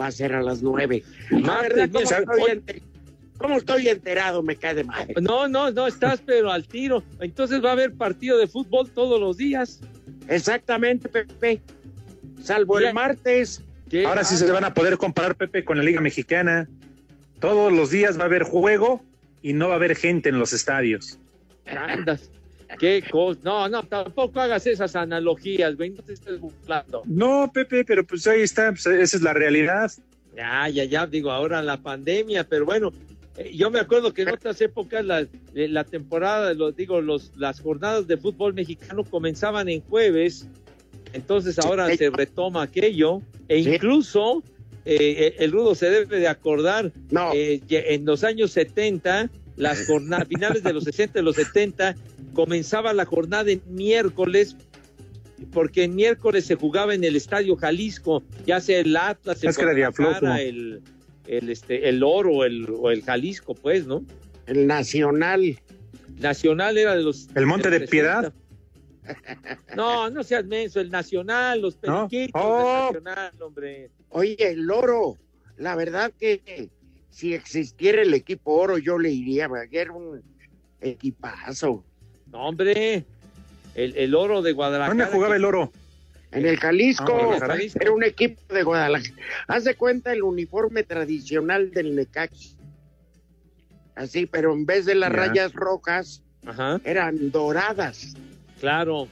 va 0.00 0.06
a 0.06 0.10
ser 0.12 0.34
a 0.34 0.42
las 0.42 0.62
9. 0.62 1.02
Martes, 1.30 1.90
¿Cómo 1.92 2.00
estoy, 2.04 2.50
enter- 2.50 2.82
cómo 3.38 3.56
estoy 3.56 3.88
enterado? 3.88 4.42
Me 4.42 4.56
cae 4.56 4.74
de 4.74 4.84
madre. 4.84 5.14
No, 5.20 5.48
no, 5.48 5.70
no, 5.70 5.86
estás 5.86 6.20
pero 6.24 6.50
al 6.50 6.66
tiro. 6.66 7.02
Entonces 7.20 7.62
va 7.64 7.70
a 7.70 7.72
haber 7.72 7.92
partido 7.94 8.38
de 8.38 8.46
fútbol 8.46 8.90
todos 8.90 9.20
los 9.20 9.36
días. 9.36 9.80
Exactamente, 10.28 11.08
Pepe. 11.08 11.60
Salvo 12.42 12.78
el 12.78 12.92
martes. 12.94 13.62
¿Qué? 13.90 14.06
Ahora 14.06 14.24
sí 14.24 14.36
se 14.36 14.50
van 14.50 14.64
a 14.64 14.72
poder 14.74 14.96
comparar, 14.96 15.36
Pepe, 15.36 15.64
con 15.64 15.76
la 15.76 15.82
Liga 15.84 16.00
Mexicana. 16.00 16.68
Todos 17.40 17.72
los 17.72 17.90
días 17.90 18.18
va 18.18 18.22
a 18.22 18.26
haber 18.26 18.42
juego 18.44 19.04
y 19.42 19.52
no 19.52 19.68
va 19.68 19.74
a 19.74 19.76
haber 19.76 19.96
gente 19.96 20.28
en 20.30 20.38
los 20.38 20.52
estadios. 20.52 21.18
Andas. 21.66 22.30
Qué 22.78 23.04
cosa. 23.10 23.40
No, 23.44 23.68
no, 23.68 23.82
tampoco 23.82 24.40
hagas 24.40 24.66
esas 24.66 24.96
analogías, 24.96 25.76
güey. 25.76 25.90
No 25.90 26.02
te 26.02 26.14
estés 26.14 26.40
burlando. 26.40 27.02
No, 27.06 27.50
Pepe, 27.52 27.84
pero 27.84 28.04
pues 28.04 28.26
ahí 28.26 28.42
está, 28.42 28.70
pues, 28.70 28.86
esa 28.86 29.16
es 29.16 29.22
la 29.22 29.32
realidad. 29.32 29.90
Ya, 30.36 30.68
ya, 30.68 30.84
ya, 30.84 31.06
digo, 31.06 31.30
ahora 31.30 31.62
la 31.62 31.76
pandemia, 31.76 32.44
pero 32.44 32.64
bueno, 32.64 32.92
eh, 33.36 33.52
yo 33.54 33.70
me 33.70 33.78
acuerdo 33.80 34.14
que 34.14 34.22
en 34.22 34.30
otras 34.30 34.60
épocas 34.62 35.04
la, 35.04 35.20
eh, 35.20 35.28
la 35.68 35.84
temporada, 35.84 36.54
los, 36.54 36.74
digo, 36.74 37.00
los, 37.02 37.32
las 37.36 37.60
jornadas 37.60 38.06
de 38.06 38.16
fútbol 38.16 38.54
mexicano 38.54 39.04
comenzaban 39.04 39.68
en 39.68 39.82
jueves, 39.82 40.48
entonces 41.12 41.58
ahora 41.58 41.90
Sí. 41.90 41.98
se 41.98 42.10
retoma 42.10 42.62
aquello, 42.62 43.20
e 43.48 43.62
Sí. 43.62 43.74
incluso 43.74 44.42
eh, 44.84 45.36
el 45.38 45.52
Rudo 45.52 45.74
se 45.76 45.90
debe 45.90 46.18
de 46.18 46.26
acordar, 46.28 46.90
No, 47.10 47.30
eh, 47.34 47.60
que 47.68 47.94
en 47.94 48.04
los 48.04 48.24
años 48.24 48.50
70, 48.52 49.30
las 49.56 49.86
jornadas, 49.86 50.28
finales 50.28 50.62
de 50.62 50.72
los 50.72 50.84
60 50.84 51.20
y 51.20 51.22
los 51.22 51.36
70, 51.36 51.94
comenzaba 52.34 52.92
la 52.92 53.04
jornada 53.04 53.50
en 53.50 53.62
miércoles 53.68 54.56
porque 55.50 55.84
el 55.84 55.90
miércoles 55.90 56.46
se 56.46 56.54
jugaba 56.54 56.94
en 56.94 57.04
el 57.04 57.16
Estadio 57.16 57.56
Jalisco, 57.56 58.22
ya 58.46 58.60
sea 58.60 58.78
el 58.78 58.96
Atlas, 58.96 59.42
el 59.42 59.50
Es 59.50 59.58
que. 59.58 59.64
Guadalajara, 59.64 60.40
el, 60.40 60.82
el, 61.26 61.48
este, 61.50 61.88
el 61.88 62.02
Oro 62.02 62.44
el, 62.44 62.68
o 62.70 62.90
el 62.90 63.02
Jalisco, 63.02 63.54
pues, 63.54 63.86
¿no? 63.86 64.04
El 64.46 64.66
Nacional. 64.66 65.58
Nacional 66.18 66.78
era 66.78 66.94
de 66.94 67.02
los... 67.02 67.28
¿El 67.34 67.46
Monte 67.46 67.70
de 67.70 67.80
Piedad? 67.80 68.32
60. 69.04 69.58
No, 69.76 70.10
no 70.10 70.22
seas 70.22 70.44
menso, 70.44 70.80
el 70.80 70.90
Nacional, 70.90 71.60
los 71.60 71.74
¿No? 71.82 72.08
periquitos 72.08 72.40
Oh. 72.44 72.90
del 72.92 73.02
Nacional, 73.02 73.32
hombre. 73.42 73.90
Oye, 74.10 74.36
el 74.38 74.70
oro, 74.70 75.16
la 75.56 75.74
verdad 75.74 76.12
que 76.18 76.70
si 77.12 77.34
existiera 77.34 78.02
el 78.02 78.12
equipo 78.14 78.52
oro, 78.54 78.78
yo 78.78 78.98
le 78.98 79.10
iría, 79.10 79.48
porque 79.48 79.78
era 79.80 79.92
un 79.92 80.20
equipazo. 80.80 81.84
No, 82.32 82.48
hombre, 82.48 83.04
el, 83.74 83.96
el 83.96 84.14
Oro 84.14 84.42
de 84.42 84.52
Guadalajara. 84.52 84.88
¿Dónde 84.96 85.12
jugaba 85.14 85.36
el 85.36 85.44
oro? 85.44 85.70
En 86.32 86.46
el 86.46 86.58
Jalisco, 86.58 87.12
Ah, 87.14 87.26
en 87.28 87.34
el 87.34 87.40
Jalisco. 87.40 87.78
era 87.82 87.92
un 87.92 88.02
equipo 88.02 88.40
de 88.54 88.62
Guadalajara. 88.62 89.14
Haz 89.46 89.64
de 89.64 89.74
cuenta 89.74 90.12
el 90.12 90.22
uniforme 90.22 90.82
tradicional 90.82 91.70
del 91.70 91.94
Necaxi. 91.94 92.56
Así, 93.94 94.24
pero 94.26 94.54
en 94.54 94.64
vez 94.64 94.86
de 94.86 94.94
las 94.94 95.10
Ya. 95.10 95.16
rayas 95.16 95.52
rojas, 95.52 96.22
Ajá, 96.46 96.80
eran 96.84 97.30
doradas. 97.30 98.14
claro. 98.60 99.06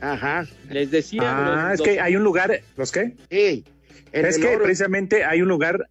Ajá, 0.00 0.46
Les 0.68 0.90
decía. 0.90 1.20
Ah, 1.22 1.68
los- 1.70 1.80
es 1.80 1.84
que 1.86 1.94
los- 1.96 2.04
hay 2.04 2.16
un 2.16 2.24
lugar, 2.24 2.60
¿los 2.76 2.90
qué? 2.90 3.12
sí. 3.30 3.64
Es 4.10 4.36
que 4.38 4.48
oro, 4.56 4.64
precisamente 4.64 5.24
hay 5.24 5.40
un 5.42 5.48
lugar 5.48 5.88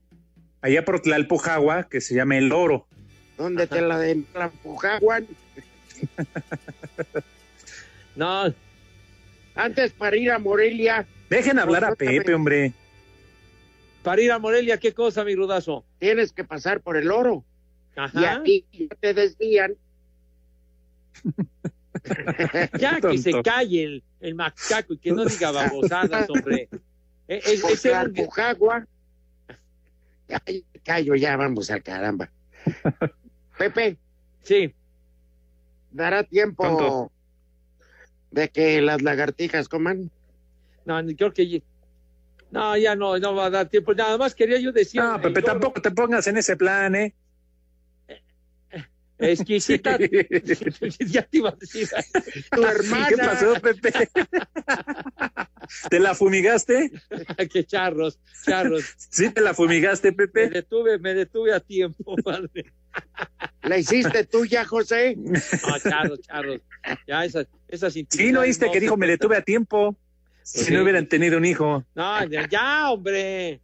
allá 0.62 0.86
por 0.86 1.02
Tlalpujagua 1.02 1.88
que 1.90 2.02
se 2.02 2.16
llama 2.16 2.38
El 2.38 2.52
Oro. 2.52 2.88
donde 3.38 3.66
te 3.68 3.82
la 3.82 3.98
de 3.98 4.24
la 4.34 4.46
empujaban. 4.46 5.28
No, 8.16 8.54
Antes 9.56 9.92
para 9.94 10.16
ir 10.18 10.32
a 10.32 10.40
Morelia, 10.40 11.06
Dejen 11.30 11.60
hablar 11.60 11.86
a 11.86 11.96
Pepe, 11.96 12.34
hombre. 12.34 12.74
para 14.04 14.22
ir 14.22 14.32
a 14.32 14.40
Morelia, 14.40 14.78
¿qué 14.78 14.94
cosa, 14.94 15.24
mi 15.24 15.34
rudazo? 15.36 15.86
tienes 16.00 16.34
que 16.34 16.44
pasar 16.44 16.82
por 16.82 16.98
el 16.98 17.10
oro. 17.12 17.44
Y 17.96 18.00
Ajá. 18.00 18.36
aquí 18.36 18.66
te 19.00 19.14
desvían. 19.14 19.76
Ya 22.80 23.00
que 23.02 23.18
se 23.18 23.42
calle 23.44 23.84
el, 23.84 24.04
el 24.20 24.36
macaco 24.36 24.94
y 24.94 24.98
que 24.98 25.12
no 25.12 25.24
diga 25.26 25.52
babosadas, 25.52 26.30
hombre. 26.30 26.68
Era 27.28 27.42
un- 27.66 27.78
Tlalpujagua. 27.78 28.88
Ay, 30.46 30.66
callo, 30.84 31.16
ya 31.16 31.36
vamos 31.38 31.70
al 31.72 31.84
caramba. 31.84 32.30
Pepe, 33.58 33.98
Sí, 34.44 34.74
¿dará 35.92 36.24
tiempo 36.24 36.64
Tonto. 36.64 37.12
de 38.32 38.50
que 38.50 38.82
las 38.82 39.02
lagartijas 39.02 39.68
coman? 39.70 40.10
no, 40.86 41.02
ni 41.02 41.16
creo 41.16 41.34
que. 41.34 41.62
No, 42.50 42.76
ya 42.76 42.96
no, 42.96 43.18
no 43.18 43.34
va 43.36 43.46
a 43.46 43.50
dar 43.50 43.70
tiempo. 43.70 43.94
Nada 43.94 44.18
más 44.18 44.36
quería 44.36 44.60
yo 44.60 44.72
decir. 44.72 45.02
No, 45.02 45.22
Pepe, 45.22 45.42
tampoco 45.42 45.82
te 45.82 45.92
pongas 45.92 46.28
en 46.28 46.38
ese 46.38 46.58
plan, 46.58 46.96
¿eh? 46.96 47.14
Exquisita. 49.22 49.98
ya 51.08 51.22
te 51.24 51.38
iba 51.38 51.50
a 51.50 51.56
decir. 51.56 51.88
Tu 52.52 52.64
hermana. 52.66 53.08
¿Qué 53.08 53.18
pasó, 53.18 53.54
Pepe? 53.62 54.10
¿Te 55.90 56.00
la 56.00 56.16
fumigaste? 56.16 56.92
Qué 57.52 57.64
charros, 57.66 58.20
charros. 58.46 58.84
¿Sí 58.98 59.30
te 59.30 59.42
la 59.42 59.54
fumigaste, 59.54 60.12
Me 60.12 60.18
Pepe? 60.18 60.50
detuve, 60.50 61.00
me 61.00 61.14
detuve 61.14 61.54
a 61.54 61.60
tiempo, 61.60 62.16
padre. 62.24 62.74
¿La 63.64 63.78
hiciste 63.78 64.26
tú 64.26 64.46
ya, 64.46 64.66
José? 64.66 65.16
No, 65.18 65.34
charros, 65.80 66.20
charros. 66.22 66.62
Ya 67.08 67.24
esas, 67.24 67.48
esas 67.68 67.94
Sí, 67.94 68.32
¿no 68.32 68.42
oíste 68.42 68.68
que 68.68 68.74
se 68.74 68.80
dijo 68.82 68.98
me 68.98 69.08
detuve 69.08 69.38
a 69.38 69.42
tiempo? 69.42 69.96
Si 70.44 70.66
Sí. 70.66 70.74
no 70.74 70.82
hubieran 70.82 71.06
tenido 71.08 71.38
un 71.38 71.46
hijo. 71.46 71.86
No, 71.94 72.26
ya, 72.26 72.50
ya, 72.50 72.92
hombre. 72.92 73.62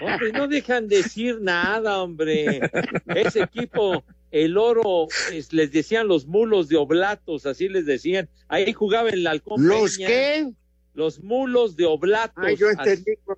Hombre, 0.00 0.30
no 0.32 0.46
dejan 0.46 0.86
decir 0.86 1.40
nada, 1.40 2.02
hombre. 2.02 2.60
Ese 3.06 3.40
equipo, 3.40 4.04
el 4.30 4.56
oro, 4.58 5.08
es- 5.32 5.52
les 5.52 5.72
decían 5.72 6.08
los 6.08 6.26
mulos 6.26 6.68
de 6.68 6.76
oblatos, 6.76 7.46
así 7.46 7.68
les 7.68 7.86
decían. 7.86 8.28
Ahí 8.48 8.72
jugaba 8.72 9.10
el 9.10 9.26
halcón 9.26 9.66
¿Los 9.66 9.96
Peña, 9.96 10.08
qué? 10.08 10.52
Los 10.94 11.22
mulos 11.22 11.76
de 11.76 11.86
oblatos. 11.86 12.44
Ay, 12.44 12.56
yo 12.56 12.70
entendí 12.70 13.16
con, 13.24 13.36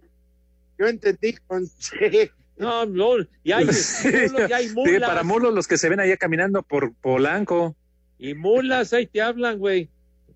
yo 0.78 0.86
entendí 0.86 1.34
con 1.46 1.66
sí. 1.66 2.30
No, 2.56 2.84
no, 2.84 3.14
y 3.42 3.52
hay, 3.52 3.64
mulos, 4.34 4.50
y 4.50 4.52
hay 4.52 4.68
Sí, 4.68 4.74
mulas. 4.74 5.08
para 5.08 5.22
mulos 5.22 5.54
los 5.54 5.66
que 5.66 5.78
se 5.78 5.88
ven 5.88 6.00
allá 6.00 6.16
caminando 6.16 6.62
por 6.62 6.94
Polanco. 6.94 7.74
Y 8.18 8.34
mulas, 8.34 8.92
ahí 8.92 9.06
te 9.06 9.22
hablan, 9.22 9.58
güey. 9.58 9.88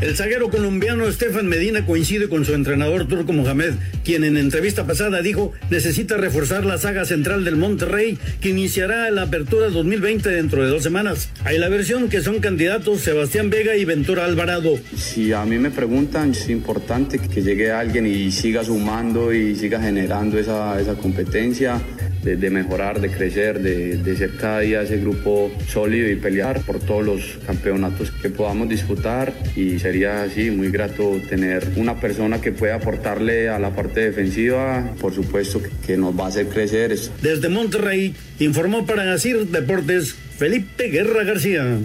El 0.01 0.15
zaguero 0.15 0.49
colombiano 0.49 1.09
Estefan 1.09 1.49
Medina 1.49 1.85
coincide 1.85 2.29
con 2.29 2.45
su 2.45 2.55
entrenador 2.55 3.09
turco 3.09 3.33
Mohamed, 3.33 3.75
quien 4.05 4.23
en 4.23 4.37
entrevista 4.37 4.87
pasada 4.87 5.23
dijo 5.23 5.53
necesita 5.71 6.17
reforzar 6.17 6.65
la 6.65 6.79
saga 6.79 7.05
central 7.05 7.45
del 7.45 7.57
Monterrey, 7.57 8.17
que 8.41 8.51
iniciará 8.51 9.11
la 9.11 9.23
apertura 9.23 9.71
2020 9.71 10.29
dentro 10.29 10.63
de 10.63 10.71
dos 10.71 10.85
semanas. 10.85 11.31
Hay 11.45 11.59
la 11.59 11.69
versión 11.69 12.09
que 12.09 12.21
son 12.21 12.39
candidatos 12.39 13.01
Sebastián 13.01 13.51
Vega 13.51 13.75
y 13.75 13.85
Ventura 13.85 14.25
Alvarado. 14.25 14.79
Si 14.97 15.33
a 15.33 15.45
mí 15.45 15.59
me 15.59 15.73
preguntan, 15.73 16.31
es 16.31 16.49
importante 16.49 17.19
que 17.19 17.43
llegue 17.43 17.73
alguien 17.73 18.07
y 18.07 18.31
siga 18.31 18.63
sumando 18.63 19.33
y 19.33 19.57
siga 19.57 19.83
generando 19.83 20.39
esa, 20.39 20.81
esa 20.81 20.95
competencia 20.95 21.81
de, 22.23 22.37
de 22.37 22.51
mejorar, 22.51 23.01
de 23.01 23.11
crecer, 23.11 23.61
de, 23.61 23.97
de 23.97 24.17
ser 24.17 24.37
cada 24.37 24.61
día 24.61 24.83
ese 24.83 24.99
grupo 24.99 25.51
sólido 25.69 26.11
y 26.11 26.17
pelear 26.17 26.61
por 26.63 26.81
todos 26.81 27.05
los 27.05 27.39
campeonatos 27.47 28.11
que 28.11 28.31
podamos 28.31 28.69
disputar 28.69 29.33
y 29.57 29.79
sería 29.79 30.23
así 30.23 30.51
muy 30.51 30.71
grato 30.71 31.21
tener 31.29 31.67
una 31.77 32.01
persona 32.01 32.41
que 32.41 32.53
pueda 32.53 32.77
aportarle 32.77 33.49
a 33.49 33.59
la 33.59 33.71
parte 33.71 34.01
defensiva, 34.01 34.93
por 35.01 35.15
supuesto 35.15 35.63
que, 35.63 35.71
que 35.87 35.97
nos 35.97 36.19
va 36.19 36.27
a 36.27 36.29
hacer 36.29 36.49
crecer. 36.49 36.97
Desde 37.23 37.49
Monterrey 37.49 38.15
informó 38.39 38.87
para 38.87 39.05
Nacir 39.05 39.47
Deportes 39.47 40.15
Felipe 40.39 40.89
Guerra 40.89 41.25
García. 41.25 41.79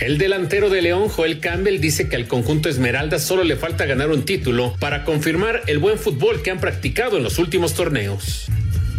El 0.00 0.18
delantero 0.18 0.70
de 0.70 0.82
León, 0.82 1.08
Joel 1.08 1.38
Campbell, 1.38 1.80
dice 1.80 2.08
que 2.08 2.16
al 2.16 2.26
conjunto 2.26 2.68
Esmeralda 2.68 3.18
solo 3.18 3.44
le 3.44 3.56
falta 3.56 3.86
ganar 3.86 4.10
un 4.10 4.24
título 4.24 4.74
para 4.80 5.04
confirmar 5.04 5.62
el 5.66 5.78
buen 5.78 5.98
fútbol 5.98 6.42
que 6.42 6.50
han 6.50 6.60
practicado 6.60 7.18
en 7.18 7.22
los 7.22 7.38
últimos 7.38 7.74
torneos. 7.74 8.48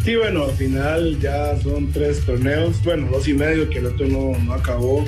Sí, 0.03 0.17
bueno, 0.17 0.43
al 0.43 0.51
final 0.51 1.17
ya 1.21 1.57
son 1.61 1.89
tres 1.93 2.19
torneos, 2.25 2.83
bueno, 2.83 3.07
dos 3.09 3.25
y 3.29 3.33
medio 3.33 3.69
que 3.69 3.79
el 3.79 3.85
otro 3.85 4.05
no, 4.05 4.37
no 4.37 4.53
acabó. 4.53 5.05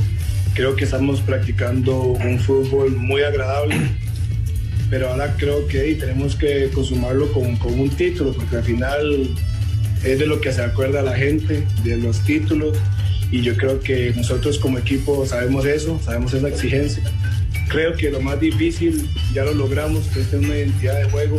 Creo 0.54 0.74
que 0.78 0.86
estamos 0.86 1.20
practicando 1.20 2.00
un 2.02 2.40
fútbol 2.40 2.96
muy 2.96 3.22
agradable, 3.22 3.76
pero 4.90 5.10
ahora 5.10 5.36
creo 5.38 5.68
que 5.68 5.82
hey, 5.82 5.98
tenemos 6.00 6.38
que 6.38 6.70
consumarlo 6.74 7.30
con, 7.34 7.58
con 7.58 7.78
un 7.78 7.90
título, 7.90 8.32
porque 8.32 8.56
al 8.56 8.64
final 8.64 9.30
es 10.06 10.18
de 10.18 10.28
lo 10.28 10.40
que 10.40 10.54
se 10.54 10.62
acuerda 10.62 11.02
la 11.02 11.18
gente, 11.18 11.68
de 11.84 11.98
los 11.98 12.22
títulos, 12.22 12.78
y 13.32 13.42
yo 13.42 13.58
creo 13.58 13.82
que 13.82 14.14
nosotros 14.16 14.58
como 14.60 14.78
equipo 14.78 15.26
sabemos 15.26 15.66
eso, 15.66 16.00
sabemos 16.06 16.34
esa 16.34 16.48
exigencia, 16.48 17.04
creo 17.68 17.98
que 17.98 18.12
lo 18.12 18.22
más 18.22 18.40
difícil 18.40 19.10
ya 19.34 19.44
lo 19.44 19.54
logramos, 19.54 20.06
que 20.08 20.22
es 20.22 20.32
una 20.32 20.56
identidad 20.56 20.98
de 21.00 21.10
juego, 21.10 21.38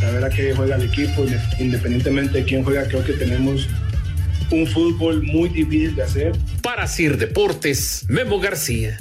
saber 0.00 0.24
a 0.24 0.30
qué 0.30 0.54
juega 0.54 0.76
el 0.76 0.82
equipo, 0.82 1.24
independientemente 1.58 2.38
de 2.38 2.44
quién 2.44 2.64
juega, 2.64 2.84
creo 2.88 3.04
que 3.04 3.12
tenemos 3.12 3.68
un 4.50 4.66
fútbol 4.66 5.22
muy 5.22 5.48
difícil 5.50 5.94
de 5.94 6.02
hacer. 6.02 6.32
Para 6.62 6.86
Sir 6.86 7.16
Deportes, 7.18 8.06
Memo 8.08 8.40
García. 8.40 8.98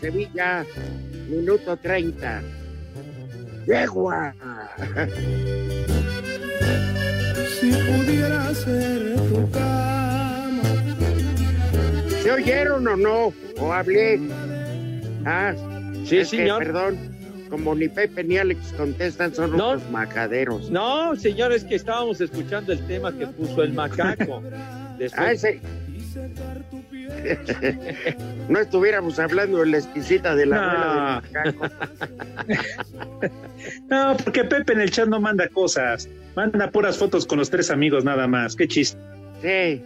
Sevilla, 0.00 0.64
minuto 1.28 1.76
30. 1.76 2.42
¡Yegua! 3.66 4.34
Si 7.60 7.70
pudiera 7.70 8.54
ser 8.54 9.16
tu 9.16 9.50
cama. 9.50 10.62
¿Se 12.22 12.32
oyeron 12.32 12.88
o 12.88 12.96
no? 12.96 13.34
¿O 13.58 13.72
hablé? 13.72 14.18
Ah, 15.26 15.52
sí, 16.06 16.24
señor. 16.24 16.64
perdón, 16.64 16.98
como 17.50 17.74
ni 17.74 17.88
Pepe 17.88 18.24
ni 18.24 18.38
Alex 18.38 18.72
contestan, 18.78 19.34
son 19.34 19.54
no, 19.54 19.74
los 19.74 19.90
macaderos. 19.90 20.70
No, 20.70 21.14
señores, 21.14 21.62
que 21.64 21.74
estábamos 21.74 22.22
escuchando 22.22 22.72
el 22.72 22.86
tema 22.86 23.12
que 23.12 23.26
puso 23.26 23.62
el 23.62 23.74
macaco. 23.74 24.42
Ah, 25.16 25.32
ese, 25.32 25.62
no 28.48 28.58
estuviéramos 28.58 29.18
hablando 29.18 29.58
de 29.58 29.66
la 29.66 29.78
exquisita 29.78 30.34
de 30.34 30.46
la 30.46 31.22
no. 31.32 31.52
no, 34.12 34.16
porque 34.16 34.44
Pepe 34.44 34.72
en 34.72 34.80
el 34.80 34.90
chat 34.90 35.08
no 35.08 35.20
manda 35.20 35.48
cosas. 35.48 36.08
Manda 36.36 36.70
puras 36.70 36.96
fotos 36.98 37.26
con 37.26 37.38
los 37.38 37.50
tres 37.50 37.70
amigos 37.70 38.04
nada 38.04 38.26
más. 38.26 38.56
Qué 38.56 38.68
chiste. 38.68 38.98
Sí. 39.42 39.82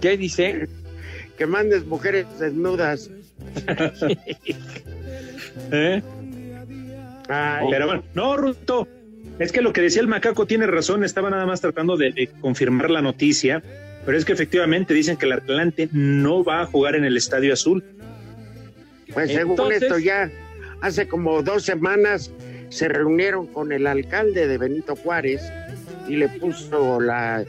¿Qué 0.00 0.16
dice? 0.16 0.68
Que 1.38 1.46
mandes 1.46 1.86
mujeres 1.86 2.26
desnudas. 2.38 3.10
¿Eh? 5.72 6.02
Pero 7.28 7.86
bueno, 7.86 8.02
no, 8.14 8.36
Ruto. 8.36 8.88
Es 9.38 9.52
que 9.52 9.60
lo 9.60 9.72
que 9.72 9.82
decía 9.82 10.00
el 10.00 10.08
macaco 10.08 10.46
tiene 10.46 10.66
razón. 10.66 11.04
Estaba 11.04 11.30
nada 11.30 11.46
más 11.46 11.60
tratando 11.60 11.96
de 11.96 12.30
confirmar 12.40 12.90
la 12.90 13.02
noticia 13.02 13.62
pero 14.06 14.16
es 14.16 14.24
que 14.24 14.32
efectivamente 14.32 14.94
dicen 14.94 15.16
que 15.16 15.26
el 15.26 15.32
Atlante 15.32 15.88
no 15.92 16.44
va 16.44 16.62
a 16.62 16.66
jugar 16.66 16.94
en 16.94 17.04
el 17.04 17.16
Estadio 17.16 17.52
Azul. 17.52 17.84
Pues 19.12 19.32
según 19.32 19.72
esto 19.72 19.98
ya 19.98 20.30
hace 20.80 21.08
como 21.08 21.42
dos 21.42 21.64
semanas 21.64 22.30
se 22.68 22.88
reunieron 22.88 23.48
con 23.48 23.72
el 23.72 23.86
alcalde 23.86 24.46
de 24.46 24.58
Benito 24.58 24.94
Juárez 24.94 25.42
y 26.08 26.16
le 26.16 26.28
puso 26.28 27.00
la, 27.00 27.44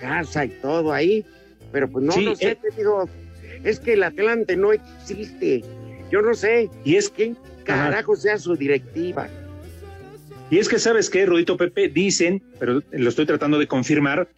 casa 0.00 0.44
y 0.44 0.50
todo 0.50 0.92
ahí, 0.92 1.26
pero 1.72 1.88
pues 1.88 2.04
no, 2.04 2.16
lo 2.16 2.36
sé, 2.36 2.50
eh. 2.50 2.58
te 2.60 2.76
digo, 2.76 3.08
es 3.64 3.80
que 3.80 3.94
el 3.94 4.04
Atlante 4.04 4.56
no 4.56 4.72
existe, 4.72 5.64
yo 6.12 6.22
no 6.22 6.34
sé, 6.34 6.70
y 6.84 6.94
es 6.94 7.08
que 7.08 7.34
carajo 7.64 8.14
sea 8.14 8.38
su 8.38 8.56
directiva. 8.56 9.28
Y 10.50 10.58
es 10.58 10.68
que, 10.68 10.78
¿sabes 10.78 11.10
qué, 11.10 11.26
Rudito 11.26 11.56
Pepe? 11.56 11.88
Dicen, 11.88 12.42
pero 12.58 12.82
lo 12.90 13.08
estoy 13.08 13.26
tratando 13.26 13.58
de 13.58 13.66
confirmar, 13.66 14.28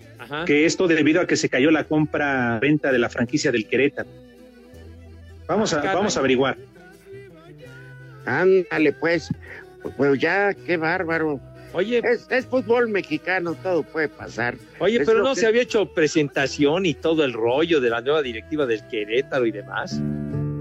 que 0.46 0.66
esto 0.66 0.88
debido 0.88 1.20
a 1.20 1.26
que 1.26 1.36
se 1.36 1.48
cayó 1.48 1.70
la 1.70 1.84
compra-venta 1.84 2.90
de 2.90 2.98
la 2.98 3.08
franquicia 3.08 3.52
del 3.52 3.66
Querétaro. 3.66 4.08
Vamos 5.46 5.72
a, 5.72 5.80
vamos 5.82 6.16
a 6.16 6.20
averiguar. 6.20 6.56
Ándale, 8.24 8.92
pues. 8.92 9.28
Pues 9.96 10.20
ya, 10.20 10.54
qué 10.54 10.76
bárbaro. 10.76 11.40
Oye, 11.72 12.02
es, 12.30 12.46
fútbol 12.46 12.88
mexicano, 12.88 13.54
todo 13.54 13.82
puede 13.84 14.08
pasar. 14.08 14.56
Oye, 14.80 15.04
pero 15.04 15.22
no 15.22 15.34
se 15.34 15.46
había 15.46 15.62
hecho 15.62 15.86
presentación 15.86 16.84
y 16.84 16.94
todo 16.94 17.24
el 17.24 17.32
rollo 17.32 17.80
de 17.80 17.90
la 17.90 18.00
nueva 18.00 18.22
directiva 18.22 18.66
del 18.66 18.86
Querétaro 18.88 19.46
y 19.46 19.52
demás. 19.52 20.00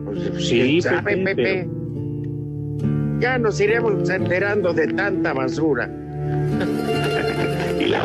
Pues, 0.06 0.48
sí, 0.48 0.80
Pepe, 1.04 1.68
Ya 3.20 3.38
nos 3.38 3.60
iremos 3.60 4.10
enterando 4.10 4.74
de 4.74 4.88
tanta 4.88 5.34
basura. 5.34 5.88
y 7.80 7.86
la 7.86 8.04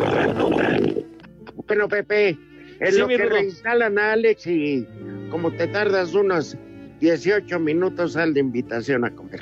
bueno, 1.67 1.89
Pepe, 1.89 2.37
en 2.79 2.99
lo 2.99 3.07
que 3.07 3.17
reinstalan 3.17 3.97
a 3.97 4.13
Alex 4.13 4.45
y 4.45 4.85
como 5.31 5.51
te 5.51 5.67
tardas 5.67 6.13
unos 6.13 6.55
18 6.99 7.59
minutos, 7.59 8.13
sal 8.13 8.33
de 8.33 8.41
invitación 8.41 9.03
a 9.05 9.11
comer. 9.11 9.41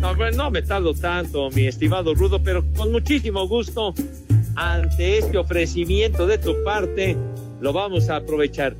No, 0.00 0.14
no 0.14 0.50
me 0.50 0.62
tardo 0.62 0.94
tanto, 0.94 1.50
mi 1.50 1.66
estimado 1.66 2.14
Rudo, 2.14 2.42
pero 2.42 2.64
con 2.76 2.92
muchísimo 2.92 3.46
gusto, 3.46 3.94
ante 4.54 5.18
este 5.18 5.36
ofrecimiento 5.36 6.26
de 6.26 6.38
tu 6.38 6.54
parte, 6.64 7.16
lo 7.60 7.72
vamos 7.72 8.08
a 8.08 8.16
aprovechar. 8.16 8.76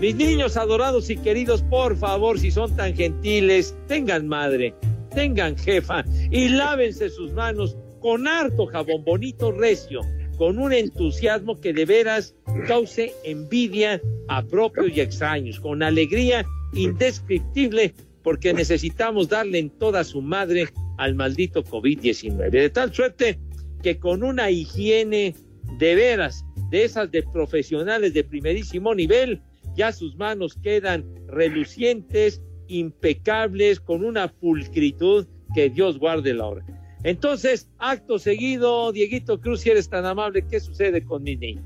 Mis 0.00 0.16
niños 0.16 0.56
adorados 0.56 1.10
y 1.10 1.16
queridos, 1.16 1.62
por 1.62 1.96
favor, 1.96 2.38
si 2.38 2.50
son 2.50 2.74
tan 2.74 2.94
gentiles, 2.94 3.74
tengan 3.86 4.26
madre, 4.26 4.74
tengan 5.14 5.56
jefa 5.56 6.04
y 6.30 6.48
lávense 6.48 7.10
sus 7.10 7.32
manos 7.32 7.76
con 8.00 8.26
harto 8.26 8.66
jabón 8.66 9.04
bonito 9.04 9.52
recio 9.52 10.00
con 10.36 10.58
un 10.58 10.72
entusiasmo 10.72 11.60
que 11.60 11.72
de 11.72 11.84
veras 11.84 12.34
cause 12.66 13.12
envidia 13.24 14.00
a 14.28 14.42
propios 14.42 14.90
y 14.92 15.00
extraños, 15.00 15.60
con 15.60 15.82
alegría 15.82 16.44
indescriptible, 16.74 17.94
porque 18.22 18.52
necesitamos 18.52 19.28
darle 19.28 19.58
en 19.58 19.70
toda 19.70 20.04
su 20.04 20.22
madre 20.22 20.68
al 20.98 21.14
maldito 21.14 21.62
COVID-19. 21.62 22.50
De 22.50 22.70
tal 22.70 22.92
suerte 22.92 23.38
que 23.82 23.98
con 23.98 24.22
una 24.22 24.50
higiene 24.50 25.34
de 25.78 25.94
veras, 25.94 26.44
de 26.70 26.84
esas 26.84 27.10
de 27.10 27.22
profesionales 27.22 28.14
de 28.14 28.24
primerísimo 28.24 28.94
nivel, 28.94 29.42
ya 29.76 29.92
sus 29.92 30.16
manos 30.16 30.56
quedan 30.62 31.04
relucientes, 31.28 32.42
impecables, 32.68 33.80
con 33.80 34.04
una 34.04 34.28
pulcritud 34.28 35.26
que 35.54 35.70
Dios 35.70 35.98
guarde 35.98 36.34
la 36.34 36.46
hora. 36.46 36.64
Entonces, 37.04 37.68
acto 37.78 38.18
seguido, 38.18 38.92
Dieguito 38.92 39.40
Cruz, 39.40 39.60
si 39.60 39.70
eres 39.70 39.88
tan 39.88 40.06
amable, 40.06 40.44
¿qué 40.48 40.60
sucede 40.60 41.04
con 41.04 41.24
mi 41.24 41.36
niño? 41.36 41.62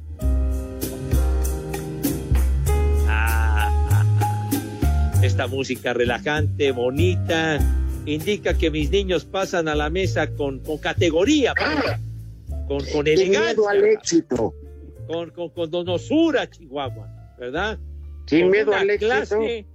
Ah, 3.07 4.05
esta 5.23 5.47
música 5.47 5.93
relajante, 5.93 6.73
bonita, 6.73 7.59
indica 8.07 8.57
que 8.57 8.71
mis 8.71 8.91
niños 8.91 9.27
pasan 9.27 9.69
a 9.69 9.75
la 9.75 9.91
mesa 9.91 10.31
con, 10.35 10.61
con 10.61 10.79
categoría, 10.79 11.53
con, 12.67 12.83
con 12.87 13.07
elegancia. 13.07 13.71
al 13.71 13.85
éxito. 13.85 14.55
Con, 15.07 15.31
con, 15.31 15.51
con 15.51 15.71
donosura, 15.71 16.51
Chihuahua, 16.51 17.37
¿verdad? 17.39 17.79
Sin 18.25 18.51
miedo 18.51 18.75
al 18.75 18.91
éxito. 18.91 19.07
clase 19.07 19.67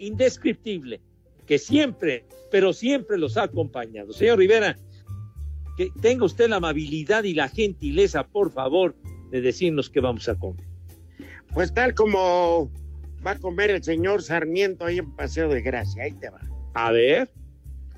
indescriptible 0.00 1.00
que 1.46 1.58
siempre, 1.58 2.24
pero 2.50 2.72
siempre 2.72 3.18
los 3.18 3.36
ha 3.36 3.44
acompañado. 3.44 4.12
Señor 4.12 4.38
Rivera, 4.38 4.76
que 5.76 5.90
tenga 6.00 6.24
usted 6.24 6.48
la 6.48 6.56
amabilidad 6.56 7.24
y 7.24 7.34
la 7.34 7.48
gentileza, 7.48 8.26
por 8.26 8.52
favor, 8.52 8.96
de 9.30 9.40
decirnos 9.40 9.90
qué 9.90 10.00
vamos 10.00 10.28
a 10.28 10.34
comer. 10.34 10.64
Pues 11.52 11.72
tal 11.72 11.94
como 11.94 12.70
va 13.26 13.32
a 13.32 13.38
comer 13.38 13.70
el 13.70 13.82
señor 13.82 14.22
Sarmiento 14.22 14.84
ahí 14.84 14.98
en 14.98 15.14
Paseo 15.14 15.48
de 15.48 15.62
Gracia, 15.62 16.04
ahí 16.04 16.12
te 16.12 16.30
va. 16.30 16.40
A 16.74 16.92
ver. 16.92 17.30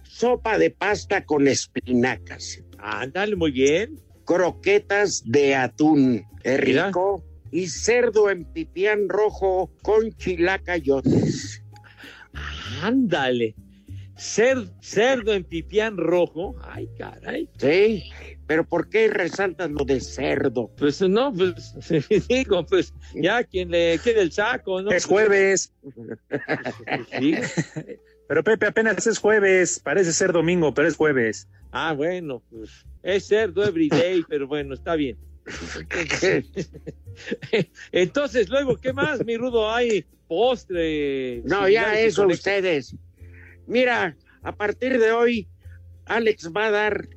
Sopa 0.03 0.59
de 0.59 0.71
pasta 0.71 1.25
con 1.25 1.49
espinacas. 1.49 2.63
Ándale, 2.79 3.35
muy 3.35 3.51
bien. 3.51 3.99
Croquetas 4.27 5.23
de 5.25 5.55
atún, 5.55 6.25
es 6.43 6.61
rico. 6.61 7.25
Y 7.51 7.69
cerdo 7.69 8.31
en 8.31 8.45
pipián 8.45 9.09
rojo 9.09 9.71
con 9.83 10.13
chilacayotes. 10.13 11.62
Ándale. 12.81 13.55
cerdo 14.17 15.33
en 15.33 15.45
pipián 15.45 15.97
rojo. 15.97 16.55
Ay, 16.63 16.89
caray. 16.99 17.49
Sí, 17.59 18.05
pero 18.47 18.65
¿por 18.65 18.89
qué 18.89 19.09
resaltan 19.09 19.75
lo 19.75 19.85
de 19.85 20.01
cerdo? 20.01 20.71
Pues 20.77 21.01
no, 21.01 21.33
pues 21.33 21.75
digo, 22.29 22.65
pues 22.67 22.95
ya 23.15 23.45
quien 23.45 23.71
le 23.71 23.99
quede 23.99 24.23
el 24.23 24.33
saco, 24.33 24.83
¿no? 24.83 24.91
Es 24.91 25.05
jueves. 25.05 25.73
Pero 28.29 28.45
Pepe, 28.45 28.67
apenas 28.67 29.07
es 29.07 29.19
jueves, 29.19 29.81
parece 29.81 30.13
ser 30.13 30.33
domingo, 30.33 30.73
pero 30.73 30.89
es 30.89 30.97
jueves. 30.97 31.49
Ah, 31.71 31.93
bueno, 31.93 32.43
pues 32.51 32.87
es 33.03 33.27
cerdo 33.27 33.65
everyday, 33.65 34.23
pero 34.29 34.47
bueno, 34.47 34.75
está 34.75 34.95
bien. 34.95 35.19
Entonces, 37.93 38.49
luego, 38.49 38.77
¿qué 38.77 38.93
más, 38.93 39.25
mi 39.25 39.37
rudo? 39.37 39.71
Hay 39.71 40.05
postre. 40.29 41.43
No, 41.45 41.69
ya 41.69 41.99
eso 42.01 42.27
ustedes. 42.27 42.95
Mira, 43.67 44.17
a 44.43 44.57
partir 44.57 44.99
de 44.99 45.13
hoy, 45.13 45.49
Alex 46.07 46.51
va 46.57 46.67
a 46.67 46.71
dar 46.71 47.09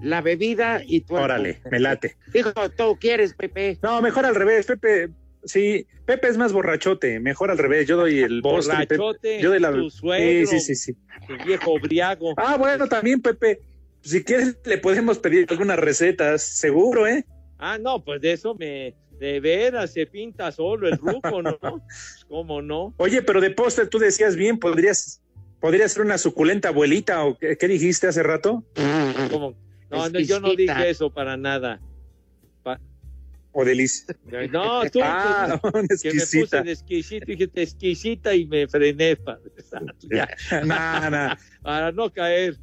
la 0.00 0.20
bebida 0.20 0.82
y 0.84 1.02
tú. 1.02 1.16
Órale, 1.16 1.60
me 1.70 1.80
late. 1.80 2.16
Dijo, 2.32 2.52
tú 2.76 2.96
quieres, 3.00 3.34
Pepe. 3.34 3.78
No, 3.82 4.00
mejor 4.00 4.26
al 4.26 4.34
revés, 4.34 4.66
Pepe. 4.66 5.10
Sí, 5.44 5.86
Pepe 6.04 6.28
es 6.28 6.36
más 6.36 6.52
borrachote, 6.52 7.20
mejor 7.20 7.50
al 7.50 7.58
revés. 7.58 7.86
Yo 7.86 7.96
doy 7.96 8.20
el 8.20 8.42
postre. 8.42 8.86
Borrachote, 8.86 9.40
Yo 9.40 9.50
doy 9.50 9.60
la. 9.60 9.72
tu 9.72 9.90
suegro, 9.90 10.46
sí, 10.46 10.60
sí, 10.60 10.74
sí, 10.74 10.74
sí. 10.74 10.96
tu 11.26 11.44
viejo 11.44 11.78
briago. 11.80 12.34
Ah, 12.36 12.56
bueno, 12.56 12.86
también, 12.88 13.20
Pepe. 13.20 13.60
Si 14.00 14.24
quieres, 14.24 14.56
le 14.64 14.78
podemos 14.78 15.18
pedir 15.18 15.46
algunas 15.50 15.78
recetas, 15.78 16.42
seguro, 16.42 17.06
¿eh? 17.06 17.24
Ah, 17.58 17.76
no, 17.78 18.04
pues 18.04 18.20
de 18.20 18.32
eso 18.32 18.54
me, 18.54 18.94
de 19.18 19.40
veras 19.40 19.92
se 19.92 20.06
pinta 20.06 20.52
solo 20.52 20.88
el 20.88 20.96
ruco, 20.98 21.42
¿no? 21.42 21.58
Pues, 21.58 21.82
¿Cómo 22.28 22.62
no? 22.62 22.94
Oye, 22.98 23.22
pero 23.22 23.40
de 23.40 23.50
postre 23.50 23.86
tú 23.86 23.98
decías 23.98 24.36
bien, 24.36 24.58
podrías, 24.58 25.20
podría 25.60 25.88
ser 25.88 26.02
una 26.02 26.18
suculenta 26.18 26.68
abuelita 26.68 27.24
o 27.24 27.36
qué, 27.36 27.56
qué 27.56 27.66
dijiste 27.68 28.06
hace 28.06 28.22
rato? 28.22 28.64
¿Cómo? 29.30 29.54
No, 29.90 30.08
no, 30.08 30.20
yo 30.20 30.38
no 30.38 30.54
dije 30.54 30.90
eso 30.90 31.10
para 31.10 31.36
nada. 31.36 31.80
Pa- 32.62 32.78
O 33.52 33.64
delicia. 33.64 34.14
No, 34.52 34.82
tú 34.90 35.00
Ah, 35.02 35.58
que, 35.62 35.68
una 35.78 35.88
que 35.88 36.12
me 36.12 36.20
puse 36.20 36.20
exquisita. 36.20 36.62
de 36.62 36.72
exquisito, 36.72 37.24
dije 37.26 37.50
exquisita 37.54 38.34
y 38.34 38.46
me 38.46 38.68
frené 38.68 39.16
para, 39.16 39.40
ya, 40.10 40.28
Nah, 40.64 41.08
nah. 41.10 41.36
para 41.62 41.90
no 41.90 42.12
caer. 42.12 42.56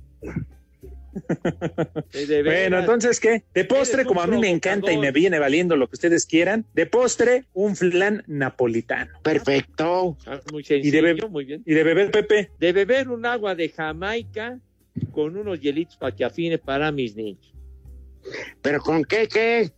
De- 2.12 2.26
de 2.26 2.44
Bueno, 2.44 2.80
entonces, 2.80 3.20
¿qué? 3.20 3.44
De 3.54 3.66
postre, 3.66 4.06
como 4.06 4.22
a 4.22 4.28
mí 4.28 4.38
me 4.38 4.50
encanta 4.50 4.92
y 4.92 4.98
me 4.98 5.12
viene 5.12 5.40
valiendo 5.40 5.76
lo 5.78 5.88
que 5.88 5.96
ustedes 5.96 6.26
quieran, 6.26 6.66
de 6.74 6.86
postre, 6.86 7.46
un 7.54 7.76
flan 7.76 8.24
napolitano. 8.28 9.12
Perfecto. 9.24 10.18
Ah, 10.26 10.40
Muy 10.52 10.62
Y 10.62 10.66
sencillo, 10.66 11.02
de, 11.04 11.14
be- 11.14 11.28
muy 11.30 11.46
bien. 11.46 11.64
y 11.66 11.74
de 11.74 11.84
beber, 11.84 12.12
Pepe, 12.12 12.52
De 12.60 12.74
beber 12.74 13.10
un 13.10 13.26
agua 13.26 13.56
de 13.56 13.70
Jamaica 13.70 14.60
con 15.12 15.38
unos 15.38 15.60
hielitos 15.60 15.98
para 15.98 16.16
que 16.16 16.26
afine 16.26 16.58
para 16.58 16.92
mis 16.92 17.16
niños. 17.16 17.54
¿Pero 18.62 18.80
con 18.82 19.04
qué, 19.06 19.28
qué? 19.28 19.72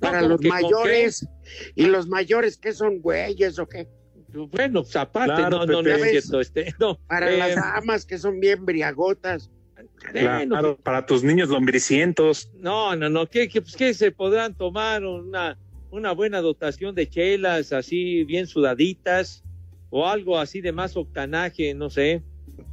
Para 0.00 0.18
¿cómo 0.20 0.32
los 0.32 0.40
que 0.40 0.48
mayores. 0.48 1.26
¿Y 1.74 1.86
los 1.86 2.06
mayores 2.08 2.58
qué 2.58 2.72
son 2.72 3.00
güeyes 3.00 3.58
o 3.58 3.66
qué? 3.68 3.88
Bueno, 4.32 4.82
pues 4.82 4.96
aparte, 4.96 5.32
Claro, 5.36 5.58
no, 5.58 5.66
no, 5.66 5.82
no 5.82 5.90
es 5.94 6.10
cierto. 6.10 6.40
Este, 6.40 6.74
no, 6.80 6.98
Para 7.06 7.30
eh, 7.32 7.38
las 7.38 7.54
damas 7.54 8.04
que 8.04 8.18
son 8.18 8.40
bien 8.40 8.64
briagotas. 8.64 9.50
Bueno, 10.12 10.54
claro, 10.54 10.76
para 10.76 11.06
tus 11.06 11.22
niños 11.24 11.48
lombricientos. 11.48 12.50
No, 12.58 12.94
no, 12.96 13.08
no, 13.08 13.26
¿qué, 13.28 13.48
qué, 13.48 13.62
pues, 13.62 13.76
qué 13.76 13.94
se 13.94 14.10
podrán 14.12 14.54
tomar? 14.54 15.04
Una, 15.04 15.58
una 15.90 16.12
buena 16.12 16.40
dotación 16.40 16.94
de 16.94 17.08
chelas 17.08 17.72
así 17.72 18.24
bien 18.24 18.46
sudaditas 18.46 19.42
o 19.90 20.06
algo 20.08 20.38
así 20.38 20.60
de 20.60 20.72
más 20.72 20.96
octanaje, 20.96 21.74
no 21.74 21.88
sé. 21.90 22.22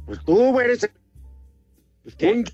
Pues 0.06 0.18
tú 0.24 0.58
eres 0.60 0.88
Pues, 2.02 2.16
un, 2.22 2.44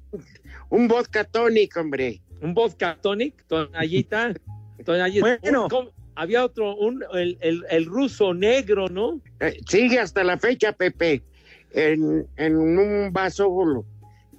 un 0.68 0.88
vodka 0.88 1.24
tonic, 1.24 1.76
hombre. 1.76 2.20
Un 2.42 2.54
vodka 2.54 2.98
tonic, 3.00 3.44
tonallita. 3.46 4.34
tonallita. 4.84 5.38
Bueno. 5.42 5.68
Había 6.14 6.44
otro, 6.44 6.74
un, 6.74 7.04
el, 7.14 7.38
el, 7.40 7.64
el 7.70 7.86
ruso 7.86 8.34
negro, 8.34 8.88
¿no? 8.88 9.20
Eh, 9.38 9.60
sigue 9.68 10.00
hasta 10.00 10.24
la 10.24 10.36
fecha, 10.36 10.72
Pepe, 10.72 11.22
en, 11.70 12.26
en 12.36 12.56
un 12.56 13.12
vaso 13.12 13.48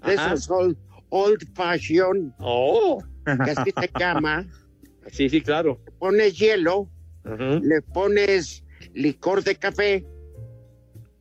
de 0.06 0.14
esos 0.14 0.50
old, 0.50 0.78
old 1.10 1.42
fashion, 1.56 2.34
Oh, 2.40 3.04
que 3.26 3.52
así 3.52 3.72
se 3.80 3.90
llama. 4.00 4.46
sí, 5.12 5.30
sí, 5.30 5.42
claro. 5.42 5.80
Pones 6.00 6.38
hielo, 6.38 6.90
le 7.24 7.82
pones 7.82 8.64
licor 8.94 9.44
de 9.44 9.56
café 9.56 10.06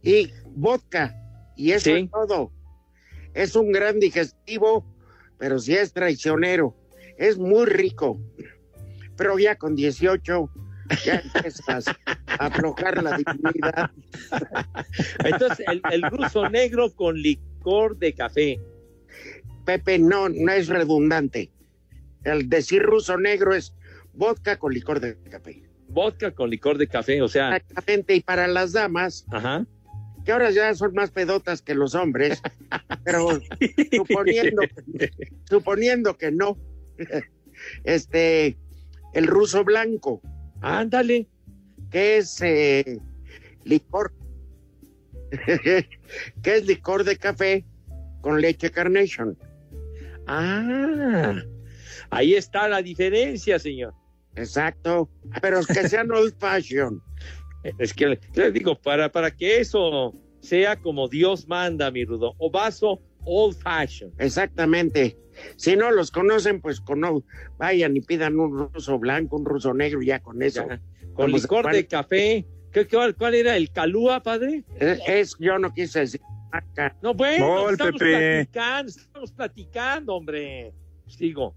y 0.02 0.30
vodka. 0.54 1.14
Y 1.56 1.72
eso 1.72 1.84
Sí. 1.90 1.92
es 2.04 2.10
todo. 2.10 2.52
Es 3.34 3.56
un 3.56 3.72
gran 3.72 3.98
digestivo, 4.00 4.84
pero 5.38 5.58
sí 5.58 5.74
es 5.74 5.92
traicionero. 5.92 6.76
Es 7.16 7.36
muy 7.38 7.66
rico. 7.66 8.20
Pero 9.16 9.38
ya 9.38 9.56
con 9.56 9.74
18 9.74 10.50
ya 11.04 11.16
empiezas 11.16 11.88
a 11.88 12.46
aflojar 12.46 13.02
la 13.02 13.16
dignidad. 13.16 13.90
Entonces, 15.24 15.66
el, 15.68 15.82
el 15.90 16.02
ruso 16.10 16.48
negro 16.48 16.94
con 16.94 17.16
licor 17.20 17.44
de 17.98 18.14
café. 18.14 18.60
Pepe, 19.64 19.98
no, 19.98 20.28
no 20.28 20.52
es 20.52 20.68
redundante. 20.68 21.50
El 22.24 22.48
decir 22.48 22.82
ruso 22.82 23.18
negro 23.18 23.54
es 23.54 23.74
vodka 24.14 24.58
con 24.58 24.72
licor 24.72 25.00
de 25.00 25.16
café. 25.30 25.62
Vodka 25.88 26.30
con 26.32 26.50
licor 26.50 26.78
de 26.78 26.86
café, 26.88 27.20
o 27.22 27.28
sea, 27.28 27.56
Exactamente, 27.56 28.14
y 28.14 28.20
para 28.20 28.46
las 28.46 28.72
damas, 28.72 29.26
ajá. 29.30 29.66
que 30.24 30.32
ahora 30.32 30.50
ya 30.50 30.74
son 30.74 30.94
más 30.94 31.10
pedotas 31.10 31.62
que 31.62 31.74
los 31.74 31.94
hombres, 31.94 32.42
pero 33.04 33.40
suponiendo, 33.92 34.62
suponiendo 35.44 36.16
que 36.16 36.30
no, 36.30 36.58
este, 37.84 38.56
el 39.14 39.26
ruso 39.26 39.64
blanco, 39.64 40.20
Ándale. 40.60 41.26
que 41.90 42.18
es 42.18 42.40
eh, 42.42 42.98
licor, 43.64 44.12
que 46.42 46.54
es 46.56 46.66
licor 46.66 47.04
de 47.04 47.16
café 47.16 47.64
con 48.20 48.40
leche 48.40 48.70
carnation. 48.70 49.36
Ah, 50.26 51.34
ahí 52.10 52.34
está 52.34 52.68
la 52.68 52.82
diferencia, 52.82 53.58
señor. 53.58 53.94
Exacto, 54.36 55.08
pero 55.40 55.60
que 55.64 55.88
sean 55.88 56.10
old 56.10 56.34
fashion. 56.38 57.02
Es 57.78 57.92
que 57.92 58.06
le, 58.06 58.20
le 58.34 58.52
digo, 58.52 58.80
para, 58.80 59.10
para 59.10 59.32
que 59.32 59.58
eso 59.58 60.14
sea 60.40 60.76
como 60.76 61.08
Dios 61.08 61.48
manda, 61.48 61.90
mi 61.90 62.04
rudo, 62.04 62.34
o 62.38 62.50
vaso 62.50 63.02
old 63.24 63.56
fashion. 63.58 64.12
Exactamente. 64.18 65.18
Si 65.56 65.76
no 65.76 65.90
los 65.90 66.10
conocen, 66.12 66.60
pues 66.60 66.80
cono 66.80 67.24
vayan 67.58 67.96
y 67.96 68.00
pidan 68.00 68.38
un 68.38 68.70
ruso 68.72 68.98
blanco, 69.00 69.36
un 69.36 69.44
ruso 69.44 69.74
negro, 69.74 70.00
ya 70.02 70.20
con 70.20 70.40
eso. 70.42 70.66
Ya, 70.68 70.80
Con 71.14 71.26
Vamos, 71.26 71.42
licor 71.42 71.62
¿cuál- 71.62 71.74
de 71.74 71.86
café. 71.88 72.46
¿Qué, 72.72 72.86
qué- 72.86 73.14
cuál 73.16 73.34
era 73.34 73.56
el 73.56 73.70
calúa, 73.70 74.22
padre? 74.22 74.64
Es, 74.78 75.00
es- 75.06 75.36
yo 75.38 75.58
no 75.58 75.72
quise 75.72 76.00
decir. 76.00 76.20
No, 77.02 77.12
bueno, 77.14 77.68
estamos 77.70 77.98
Pepe. 77.98 78.46
platicando, 78.46 78.90
estamos 78.90 79.32
platicando, 79.32 80.14
hombre. 80.14 80.72
Sigo. 81.06 81.54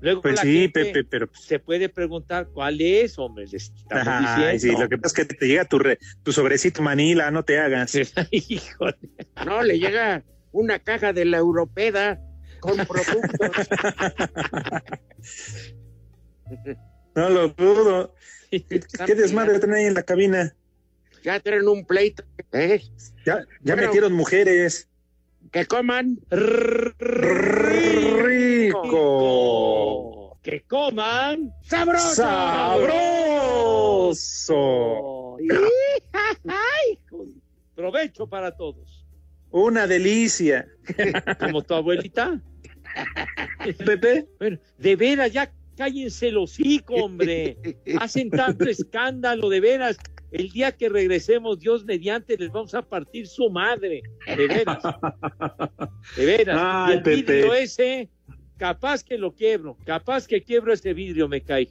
Luego 0.00 0.20
Pues 0.20 0.34
la 0.36 0.42
sí, 0.42 0.60
gente 0.60 0.84
Pepe, 0.84 1.04
pero 1.04 1.26
pues, 1.26 1.40
se 1.42 1.58
puede 1.58 1.88
preguntar 1.88 2.48
cuál 2.52 2.78
es, 2.82 3.18
hombre. 3.18 3.46
Les 3.46 3.70
estamos 3.74 4.06
Ay, 4.06 4.58
sí, 4.60 4.70
lo 4.72 4.88
que 4.90 4.98
pasa 4.98 5.22
es 5.22 5.26
que 5.28 5.34
te 5.34 5.46
llega 5.46 5.64
tu, 5.64 5.78
re- 5.78 5.98
tu 6.22 6.32
sobrecito 6.32 6.82
Manila, 6.82 7.30
no 7.30 7.44
te 7.44 7.58
hagas. 7.58 7.94
Híjole. 8.30 8.98
No, 9.46 9.62
le 9.62 9.78
llega 9.78 10.22
una 10.52 10.78
caja 10.78 11.14
de 11.14 11.24
la 11.24 11.38
Europeda 11.38 12.20
con 12.60 12.76
productos. 12.86 13.68
No 17.14 17.30
lo 17.30 17.48
dudo. 17.48 18.14
¿Qué 18.50 19.14
desmadre 19.14 19.58
traen 19.58 19.74
ahí 19.74 19.84
en 19.86 19.94
la 19.94 20.02
cabina? 20.02 20.54
ya 21.22 21.40
tienen 21.40 21.66
un 21.66 21.84
pleito. 21.84 22.22
¿eh? 22.52 22.80
Ya, 23.24 23.40
ya 23.62 23.74
Bueno. 23.74 23.82
metieron 23.88 24.12
mujeres. 24.12 24.88
Que 25.50 25.66
coman. 25.66 26.18
Rico. 28.96 30.38
Que 30.42 30.60
coman. 30.62 31.52
¡Sabroso! 31.62 32.14
Sabroso. 34.14 35.36
Ay, 36.46 36.98
Provecho 37.74 38.26
para 38.28 38.56
todos. 38.56 39.04
Una 39.50 39.86
delicia. 39.86 40.66
Como 41.40 41.62
tu 41.62 41.74
abuelita. 41.74 42.40
Pepe. 43.84 44.26
Bueno, 44.38 44.58
de 44.78 44.96
veras, 44.96 45.32
ya 45.32 45.50
cállense 45.76 46.30
los 46.30 46.52
hocico, 46.52 46.94
hombre. 46.94 47.56
Hacen 48.00 48.30
tanto 48.30 48.64
escándalo, 48.64 49.48
de 49.48 49.60
veras. 49.60 49.96
El 50.32 50.50
día 50.50 50.72
que 50.72 50.88
regresemos, 50.88 51.60
Dios 51.60 51.84
mediante, 51.84 52.36
les 52.36 52.50
vamos 52.50 52.74
a 52.74 52.82
partir 52.82 53.26
su 53.26 53.48
madre. 53.48 54.02
De 54.26 54.48
veras. 54.48 54.82
De 56.16 56.26
veras. 56.26 56.58
Ay, 56.60 56.94
y 56.94 56.96
el 56.96 57.02
vidrio 57.02 57.54
ese, 57.54 58.08
capaz 58.56 59.04
que 59.04 59.18
lo 59.18 59.32
quiebro. 59.32 59.76
Capaz 59.84 60.26
que 60.26 60.42
quiebro 60.42 60.72
ese 60.72 60.94
vidrio, 60.94 61.28
me 61.28 61.42
cae. 61.42 61.70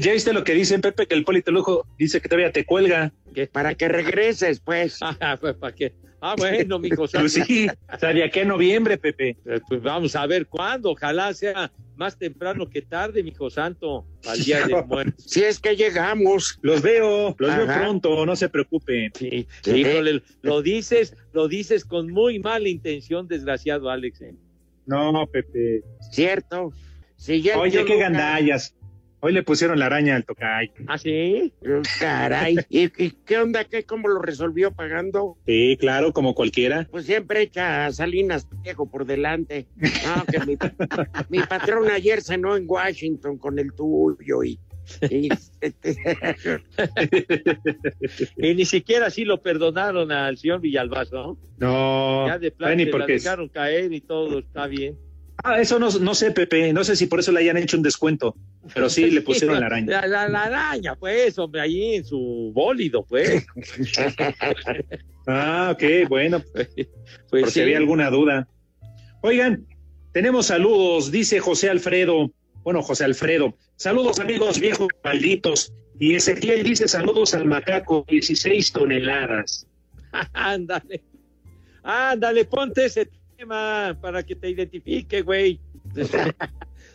¿Ya 0.00 0.12
viste 0.12 0.32
lo 0.32 0.42
que 0.44 0.54
dicen, 0.54 0.80
Pepe? 0.80 1.06
Que 1.06 1.14
el 1.14 1.24
politelujo 1.24 1.86
dice 1.96 2.20
que 2.20 2.28
todavía 2.28 2.52
te 2.52 2.64
cuelga. 2.64 3.12
¿Qué? 3.34 3.46
Para 3.46 3.74
que 3.74 3.88
regreses, 3.88 4.60
pues. 4.60 4.98
Ah, 5.20 5.36
pues, 5.40 5.54
¿para 5.56 5.74
qué? 5.74 5.92
Ah, 6.20 6.34
bueno, 6.36 6.78
mijo. 6.78 7.06
Pues 7.10 7.32
sí, 7.32 7.66
o 7.92 7.98
sea, 7.98 8.12
de 8.12 8.24
aquí 8.24 8.40
a 8.40 8.44
noviembre, 8.44 8.98
Pepe. 8.98 9.36
Eh, 9.46 9.60
Pues 9.68 9.82
vamos 9.82 10.14
a 10.14 10.26
ver 10.26 10.46
cuándo. 10.46 10.90
Ojalá 10.90 11.32
sea 11.32 11.72
más 11.96 12.18
temprano 12.18 12.68
que 12.68 12.82
tarde, 12.82 13.22
mijo 13.22 13.48
santo, 13.50 14.04
al 14.28 14.42
día 14.44 14.66
de 14.66 14.82
muertos. 14.86 15.24
Si 15.26 15.42
es 15.42 15.58
que 15.58 15.76
llegamos. 15.76 16.58
Los 16.62 16.82
veo, 16.82 17.34
los 17.38 17.56
veo 17.56 17.66
pronto, 17.66 18.26
no 18.26 18.36
se 18.36 18.48
preocupen. 18.48 19.10
Sí, 19.14 19.46
Sí. 19.62 19.70
híjole, 19.76 20.22
lo 20.42 20.60
dices, 20.62 21.16
lo 21.32 21.48
dices 21.48 21.84
con 21.84 22.10
muy 22.10 22.38
mala 22.38 22.68
intención, 22.68 23.26
desgraciado 23.26 23.88
Alex. 23.90 24.20
¿eh? 24.22 24.34
No, 24.86 25.26
Pepe. 25.26 25.82
Cierto. 26.10 26.72
Si 27.16 27.42
ya 27.42 27.54
el 27.54 27.60
Oye, 27.60 27.72
qué 27.84 27.94
Lucas- 27.94 27.98
gandallas. 27.98 28.74
Hoy 29.22 29.34
le 29.34 29.42
pusieron 29.42 29.78
la 29.78 29.84
araña 29.86 30.16
al 30.16 30.24
tocay. 30.24 30.72
¿Ah, 30.86 30.96
sí? 30.96 31.52
Caray. 31.98 32.56
¿Y, 32.70 32.88
qué 32.88 33.36
onda? 33.38 33.64
¿Qué, 33.64 33.84
¿Cómo 33.84 34.08
lo 34.08 34.22
resolvió 34.22 34.72
pagando? 34.72 35.36
Sí, 35.46 35.76
claro, 35.78 36.12
como 36.14 36.34
cualquiera. 36.34 36.88
Pues 36.90 37.04
siempre 37.04 37.42
echa 37.42 37.84
a 37.86 37.92
Salinas 37.92 38.48
viejo 38.62 38.90
por 38.90 39.04
delante. 39.04 39.68
No, 39.76 40.24
que 40.24 40.38
mi, 40.46 40.56
mi 41.28 41.40
patrón 41.44 41.90
ayer 41.90 42.22
cenó 42.22 42.56
en 42.56 42.64
Washington 42.66 43.36
con 43.36 43.58
el 43.58 43.74
tuyo 43.74 44.42
y... 44.42 44.58
y- 45.10 45.28
Y 48.36 48.54
ni 48.54 48.64
siquiera 48.64 49.06
así 49.06 49.24
lo 49.24 49.42
perdonaron 49.42 50.10
al 50.12 50.36
señor 50.38 50.60
Villalbazo, 50.60 51.16
¿no? 51.16 51.38
No, 51.58 52.26
Ya 52.26 52.38
de 52.38 52.50
plano 52.50 52.74
ni 52.76 52.84
la 52.86 52.90
porque 52.90 53.12
dejaron 53.14 53.48
caer 53.48 53.92
y 53.92 54.00
todo 54.00 54.38
está 54.40 54.66
bien. 54.66 54.98
Ah, 55.42 55.60
eso 55.60 55.78
no, 55.78 55.88
no 55.90 56.14
sé, 56.14 56.30
Pepe. 56.32 56.72
No 56.72 56.84
sé 56.84 56.96
si 56.96 57.06
por 57.06 57.20
eso 57.20 57.32
le 57.32 57.40
hayan 57.40 57.56
hecho 57.56 57.76
un 57.76 57.82
descuento. 57.82 58.34
Pero 58.74 58.90
sí 58.90 59.10
le 59.10 59.22
pusieron 59.22 59.58
la 59.60 59.66
araña. 59.66 59.86
La, 60.02 60.06
la- 60.06 60.28
la 60.28 60.42
araña, 60.44 60.94
pues, 60.96 61.38
hombre, 61.38 61.60
ahí 61.62 61.94
en 61.96 62.04
su 62.04 62.50
bólido, 62.54 63.04
pues. 63.04 63.46
Ah, 65.26 65.70
ok, 65.74 66.08
bueno. 66.08 66.42
Pues 67.30 67.42
por 67.42 67.48
si 67.50 67.54
sí. 67.54 67.60
había 67.60 67.76
alguna 67.78 68.10
duda. 68.10 68.48
Oigan, 69.22 69.64
tenemos 70.12 70.46
saludos, 70.46 71.12
dice 71.12 71.38
José 71.38 71.70
Alfredo. 71.70 72.32
Bueno, 72.64 72.82
José 72.82 73.04
Alfredo. 73.04 73.56
Saludos, 73.76 74.18
amigos 74.18 74.58
viejos 74.58 74.88
malditos. 75.04 75.72
Y 76.00 76.14
Ezequiel 76.16 76.62
dice 76.64 76.88
saludos 76.88 77.34
al 77.34 77.44
macaco, 77.44 78.04
16 78.08 78.72
toneladas. 78.72 79.66
Ándale. 80.32 81.02
Ándale, 81.84 82.44
ponte 82.46 82.86
ese 82.86 83.08
tema 83.40 83.96
para 84.00 84.22
que 84.22 84.36
te 84.36 84.50
identifique, 84.50 85.22
güey. 85.22 85.60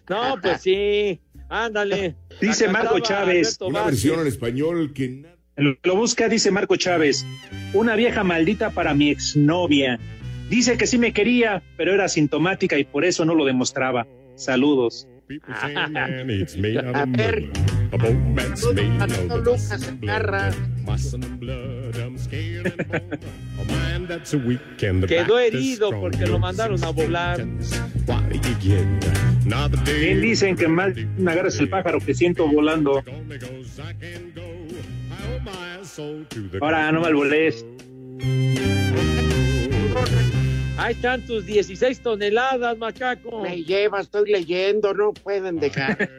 No, 0.08 0.36
pues 0.40 0.62
sí. 0.62 1.20
Ándale. 1.50 2.16
Dice 2.40 2.68
Marco 2.68 3.00
Chávez. 3.00 3.58
Una 3.60 3.82
versión 3.86 4.20
en 4.20 4.28
español 4.28 4.94
que 4.94 5.26
Lo, 5.56 5.76
lo 5.82 5.96
busca, 5.96 6.30
dice 6.30 6.52
Marco 6.52 6.76
Chávez. 6.76 7.26
Una 7.74 7.96
vieja 7.96 8.24
maldita 8.24 8.70
para 8.70 8.94
mi 8.94 9.10
exnovia. 9.10 10.00
Dice 10.48 10.78
que 10.78 10.86
sí 10.86 11.00
me 11.00 11.12
quería, 11.12 11.64
pero 11.76 11.92
era 11.92 12.08
sintomática 12.08 12.78
y 12.78 12.84
por 12.84 13.04
eso 13.04 13.26
no 13.26 13.34
lo 13.34 13.46
demostraba. 13.46 14.06
Saludos. 14.36 15.08
A 15.48 17.06
ver. 17.08 17.50
Quedó 25.08 25.40
herido 25.40 25.90
porque 25.92 26.26
lo 26.26 26.40
mandaron 26.40 26.84
a 26.84 26.90
volar. 26.90 27.46
Bien 29.86 30.22
dicen 30.22 30.56
que 30.56 30.68
mal 30.68 30.94
me 31.18 31.32
agarras 31.32 31.60
el 31.60 31.70
pájaro 31.70 32.00
que 32.00 32.14
siento 32.14 32.48
volando. 32.48 33.04
Ahora 36.62 36.92
no 36.92 37.02
me 37.02 37.14
volés. 37.14 37.66
Ahí 40.78 40.94
están 40.94 41.26
tus 41.26 41.46
16 41.46 42.02
toneladas, 42.02 42.78
macaco. 42.78 43.42
Me 43.42 43.64
lleva, 43.64 44.02
estoy 44.02 44.32
leyendo, 44.32 44.94
no 44.94 45.14
pueden 45.14 45.60
dejar. 45.60 46.10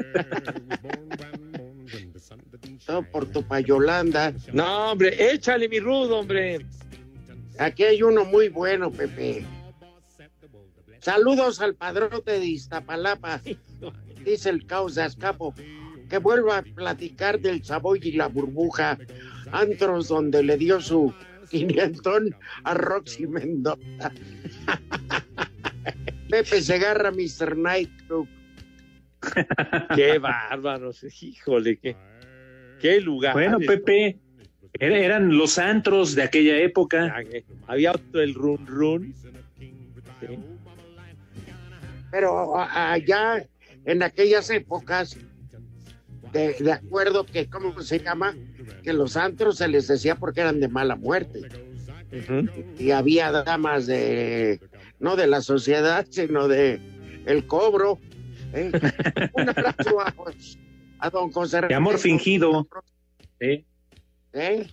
Todo 2.87 3.03
por 3.03 3.27
tu 3.27 3.43
payolanda. 3.43 4.33
No, 4.53 4.93
hombre, 4.93 5.33
échale 5.33 5.69
mi 5.69 5.81
rudo, 5.81 6.21
hombre. 6.21 6.65
Aquí 7.59 7.85
hay 7.85 8.03
uno 8.03 8.25
muy 8.25 8.49
bueno, 8.49 8.91
Pepe. 8.91 9.45
Saludos 11.01 11.61
al 11.61 11.75
padrote 11.75 12.39
de 12.39 12.47
Iztapalapa, 12.47 13.41
dice 14.25 14.51
el 14.51 14.67
caos 14.67 14.95
de 14.97 15.03
Azcapo, 15.03 15.55
que 16.09 16.19
vuelva 16.19 16.59
a 16.59 16.63
platicar 16.63 17.41
del 17.41 17.65
Savoy 17.65 18.01
y 18.03 18.13
la 18.13 18.29
burbuja, 18.29 18.99
antros 19.53 20.09
donde 20.09 20.43
le 20.43 20.57
dio 20.57 20.81
su 20.81 21.15
quinientón 21.51 22.35
a 22.65 22.75
Roxy 22.75 23.27
Mendoza. 23.27 24.13
Pepe 26.31 26.61
Segarra, 26.61 27.13
Mr. 27.13 27.57
Nightclub. 27.57 28.29
Qué 29.95 30.19
bárbaros, 30.19 31.05
híjole, 31.23 31.79
qué, 31.79 31.97
qué 32.81 33.01
lugar. 33.01 33.33
Bueno, 33.35 33.59
Pepe, 33.59 34.19
era- 34.79 34.99
eran 34.99 35.37
los 35.37 35.59
antros 35.59 36.15
de 36.15 36.23
aquella 36.23 36.59
época. 36.59 37.17
Había 37.67 37.93
otro 37.93 38.21
el 38.21 38.35
run 38.35 38.67
run. 38.67 39.15
Sí. 40.21 40.39
Pero 42.11 42.59
allá 42.59 43.45
en 43.85 44.03
aquellas 44.03 44.49
épocas, 44.51 45.17
de, 46.33 46.55
de 46.55 46.73
acuerdo 46.73 47.25
que, 47.27 47.47
¿cómo 47.49 47.81
se 47.83 47.99
llama? 48.01 48.35
Que 48.83 48.93
los 48.93 49.17
antros 49.17 49.59
se 49.59 49.69
les 49.69 49.87
decía 49.89 50.15
porque 50.17 50.41
eran 50.41 50.61
de 50.61 50.69
mala 50.69 50.97
muerte. 50.97 51.41
Y 52.79 52.91
había 52.93 53.31
damas 53.33 53.87
de, 53.87 54.61
no 55.01 55.17
de 55.17 55.27
la 55.27 55.41
sociedad, 55.41 56.07
sino 56.09 56.49
de 56.49 56.81
el 57.27 57.47
cobro. 57.47 57.99
¿eh? 58.55 58.71
Un 59.35 59.49
abrazo 59.49 60.01
a, 60.01 60.15
a 60.99 61.11
don 61.11 61.31
José 61.31 61.61
De 61.63 61.75
amor 61.75 61.99
fingido. 61.99 62.67
¿eh? 63.41 63.65
¿Eh? 64.33 64.67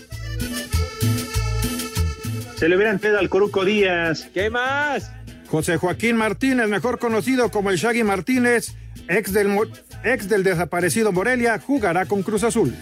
Se 2.57 2.69
le 2.69 2.75
hubieran 2.75 2.99
pedido 2.99 3.21
al 3.21 3.29
Coruco 3.29 3.65
Díaz. 3.65 4.29
¿Qué 4.35 4.51
más? 4.51 5.13
José 5.47 5.77
Joaquín 5.77 6.17
Martínez, 6.17 6.67
mejor 6.67 6.99
conocido 6.99 7.53
como 7.53 7.71
el 7.71 7.77
Shaggy 7.77 8.03
Martínez, 8.03 8.75
ex 9.07 9.33
del, 9.33 9.57
ex 10.03 10.29
del 10.29 10.43
desaparecido 10.43 11.13
Morelia, 11.13 11.61
jugará 11.65 12.07
con 12.07 12.25
Cruz 12.25 12.43
Azul. 12.43 12.75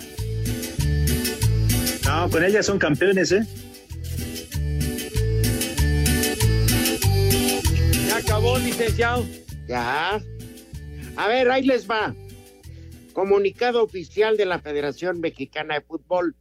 No, 2.07 2.31
con 2.31 2.43
ellas 2.43 2.65
son 2.65 2.79
campeones, 2.79 3.31
¿eh? 3.31 3.47
Acabó, 8.21 8.59
licenciado. 8.59 9.25
Ya. 9.69 10.21
A 11.17 11.29
ver, 11.29 11.51
ahí 11.51 11.65
les 11.65 11.89
va. 11.89 12.15
Comunicado 13.13 13.83
oficial 13.83 14.37
de 14.37 14.47
la 14.47 14.61
Federación 14.61 15.21
Mexicana 15.21 15.75
de 15.75 15.81
Fútbol. 15.83 16.35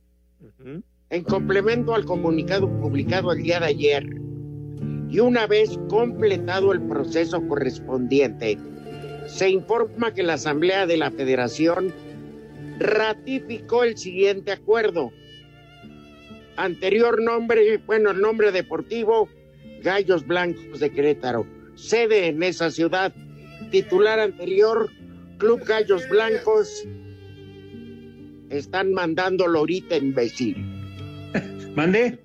En 1.09 1.23
complemento 1.23 1.95
al 1.95 2.05
comunicado 2.05 2.69
publicado 2.80 3.32
el 3.32 3.43
día 3.43 3.59
de 3.59 3.65
ayer, 3.65 4.05
y 5.09 5.19
una 5.19 5.47
vez 5.47 5.80
completado 5.89 6.71
el 6.71 6.82
proceso 6.82 7.45
correspondiente, 7.47 8.57
se 9.27 9.49
informa 9.49 10.13
que 10.13 10.23
la 10.23 10.34
Asamblea 10.34 10.86
de 10.86 10.97
la 10.97 11.11
Federación 11.11 11.93
ratificó 12.77 13.84
el 13.84 13.97
siguiente 13.97 14.51
acuerdo. 14.51 15.11
Anterior 16.55 17.21
nombre, 17.21 17.77
bueno, 17.86 18.11
el 18.11 18.21
nombre 18.21 18.51
deportivo, 18.51 19.27
Gallos 19.82 20.25
Blancos 20.27 20.80
de 20.80 20.91
Querétaro. 20.91 21.59
Sede 21.80 22.27
en 22.27 22.43
esa 22.43 22.69
ciudad. 22.71 23.13
Titular 23.71 24.19
anterior, 24.19 24.89
Club 25.38 25.63
Gallos 25.65 26.07
Blancos. 26.09 26.86
Están 28.49 28.93
mandándolo 28.93 29.59
ahorita, 29.59 29.95
imbécil. 29.97 30.55
¿Mande? 31.75 32.19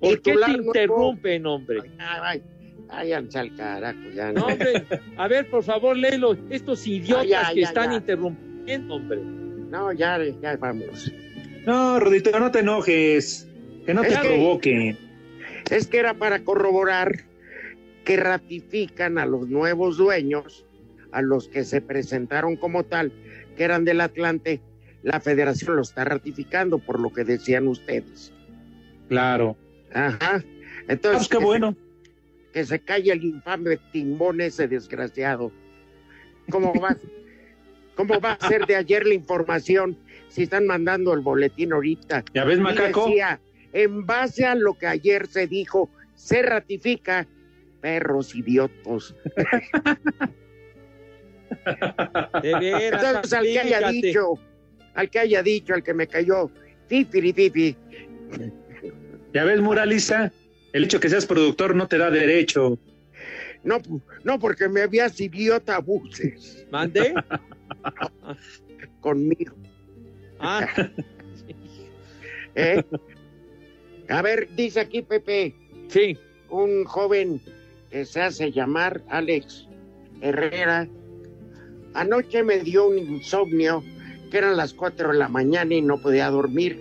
¿Por 0.00 0.20
qué 0.22 0.32
te 0.32 0.38
nuevo. 0.38 0.62
interrumpen, 0.66 1.46
hombre? 1.46 1.80
Ay, 1.98 2.42
váyanse 2.88 3.38
al 3.38 3.56
carajo, 3.56 3.98
ya. 4.14 4.32
No, 4.32 4.46
hombre, 4.46 4.84
a 5.16 5.28
ver, 5.28 5.48
por 5.50 5.64
favor, 5.64 5.96
léelo. 5.96 6.36
Estos 6.50 6.86
idiotas 6.86 7.26
Ya, 7.26 7.50
que 7.52 7.60
ya, 7.62 7.66
están 7.68 7.90
ya. 7.90 7.96
interrumpiendo, 7.96 8.94
hombre. 8.94 9.20
No, 9.22 9.92
ya, 9.92 10.18
ya 10.40 10.56
vamos. 10.56 11.10
No, 11.66 11.98
Rudito, 11.98 12.38
no 12.38 12.50
te 12.50 12.60
enojes. 12.60 13.48
Que 13.86 13.92
no 13.94 14.02
te 14.02 14.08
Es 14.08 14.18
que- 14.18 14.28
provoquen. 14.28 14.98
Es 15.70 15.86
que 15.86 15.98
era 15.98 16.14
para 16.14 16.44
corroborar 16.44 17.24
que 18.04 18.16
ratifican 18.16 19.18
a 19.18 19.26
los 19.26 19.48
nuevos 19.48 19.96
dueños, 19.96 20.64
a 21.12 21.22
los 21.22 21.48
que 21.48 21.64
se 21.64 21.80
presentaron 21.80 22.56
como 22.56 22.84
tal, 22.84 23.12
que 23.56 23.64
eran 23.64 23.84
del 23.84 24.00
Atlante, 24.00 24.60
la 25.02 25.20
federación 25.20 25.76
lo 25.76 25.82
está 25.82 26.04
ratificando 26.04 26.78
por 26.78 27.00
lo 27.00 27.12
que 27.12 27.24
decían 27.24 27.68
ustedes. 27.68 28.32
Claro. 29.08 29.56
Ajá. 29.92 30.42
Entonces, 30.88 31.22
Ah, 31.22 31.28
qué 31.30 31.36
que 31.36 31.40
se- 31.40 31.44
bueno. 31.44 31.76
que 32.52 32.64
se 32.64 32.78
calle 32.80 33.12
el 33.12 33.24
infame 33.24 33.78
timbón 33.92 34.40
ese 34.40 34.68
desgraciado. 34.68 35.50
¿Cómo 36.50 36.72
va, 36.80 36.96
¿Cómo 37.96 38.20
va 38.20 38.32
a 38.32 38.48
ser 38.48 38.66
de 38.66 38.76
ayer 38.76 39.06
la 39.06 39.14
información 39.14 39.96
si 40.28 40.42
están 40.44 40.66
mandando 40.66 41.14
el 41.14 41.20
boletín 41.20 41.72
ahorita? 41.72 42.24
¿Ya 42.34 42.44
ves, 42.44 42.58
macaco? 42.58 43.06
decía, 43.06 43.40
en 43.72 44.04
base 44.04 44.44
a 44.46 44.54
lo 44.54 44.74
que 44.74 44.86
ayer 44.86 45.26
se 45.28 45.46
dijo, 45.46 45.90
se 46.16 46.42
ratifica, 46.42 47.26
perros 47.84 48.34
idiotos. 48.34 49.14
De 52.42 52.58
veras, 52.58 53.04
Entonces, 53.04 53.32
al 53.34 53.44
que 53.44 53.60
haya 53.60 53.90
dicho, 53.90 54.38
al 54.94 55.10
que 55.10 55.18
haya 55.18 55.42
dicho, 55.42 55.74
al 55.74 55.82
que 55.82 55.92
me 55.92 56.06
cayó, 56.06 56.50
fifiri 56.88 57.34
fifi, 57.34 57.76
¿Ya 59.34 59.44
ves, 59.44 59.60
Muralista? 59.60 60.32
El 60.72 60.84
hecho 60.84 60.98
que 60.98 61.10
seas 61.10 61.26
productor 61.26 61.76
no 61.76 61.86
te 61.86 61.98
da 61.98 62.10
derecho. 62.10 62.78
no, 63.64 63.82
no 64.24 64.38
porque 64.38 64.66
me 64.66 64.80
habías 64.80 65.20
idiota 65.20 65.76
abuses 65.76 66.66
¿Mande? 66.70 67.14
conmigo. 69.00 69.54
Ah, 70.40 70.66
¿eh? 72.54 72.82
A 74.08 74.22
ver, 74.22 74.48
dice 74.56 74.80
aquí 74.80 75.02
Pepe, 75.02 75.54
sí. 75.88 76.18
un 76.48 76.84
joven 76.84 77.42
que 77.94 78.04
se 78.04 78.20
hace 78.20 78.50
llamar 78.50 79.04
Alex 79.08 79.68
Herrera. 80.20 80.88
Anoche 81.94 82.42
me 82.42 82.58
dio 82.58 82.88
un 82.88 82.98
insomnio, 82.98 83.84
que 84.32 84.38
eran 84.38 84.56
las 84.56 84.74
4 84.74 85.12
de 85.12 85.18
la 85.18 85.28
mañana 85.28 85.72
y 85.76 85.80
no 85.80 86.02
podía 86.02 86.28
dormir. 86.28 86.76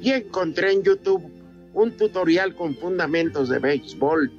Y 0.00 0.12
encontré 0.12 0.72
en 0.72 0.82
YouTube 0.82 1.30
un 1.74 1.94
tutorial 1.98 2.54
con 2.54 2.74
fundamentos 2.74 3.50
de 3.50 3.58
béisbol, 3.58 4.32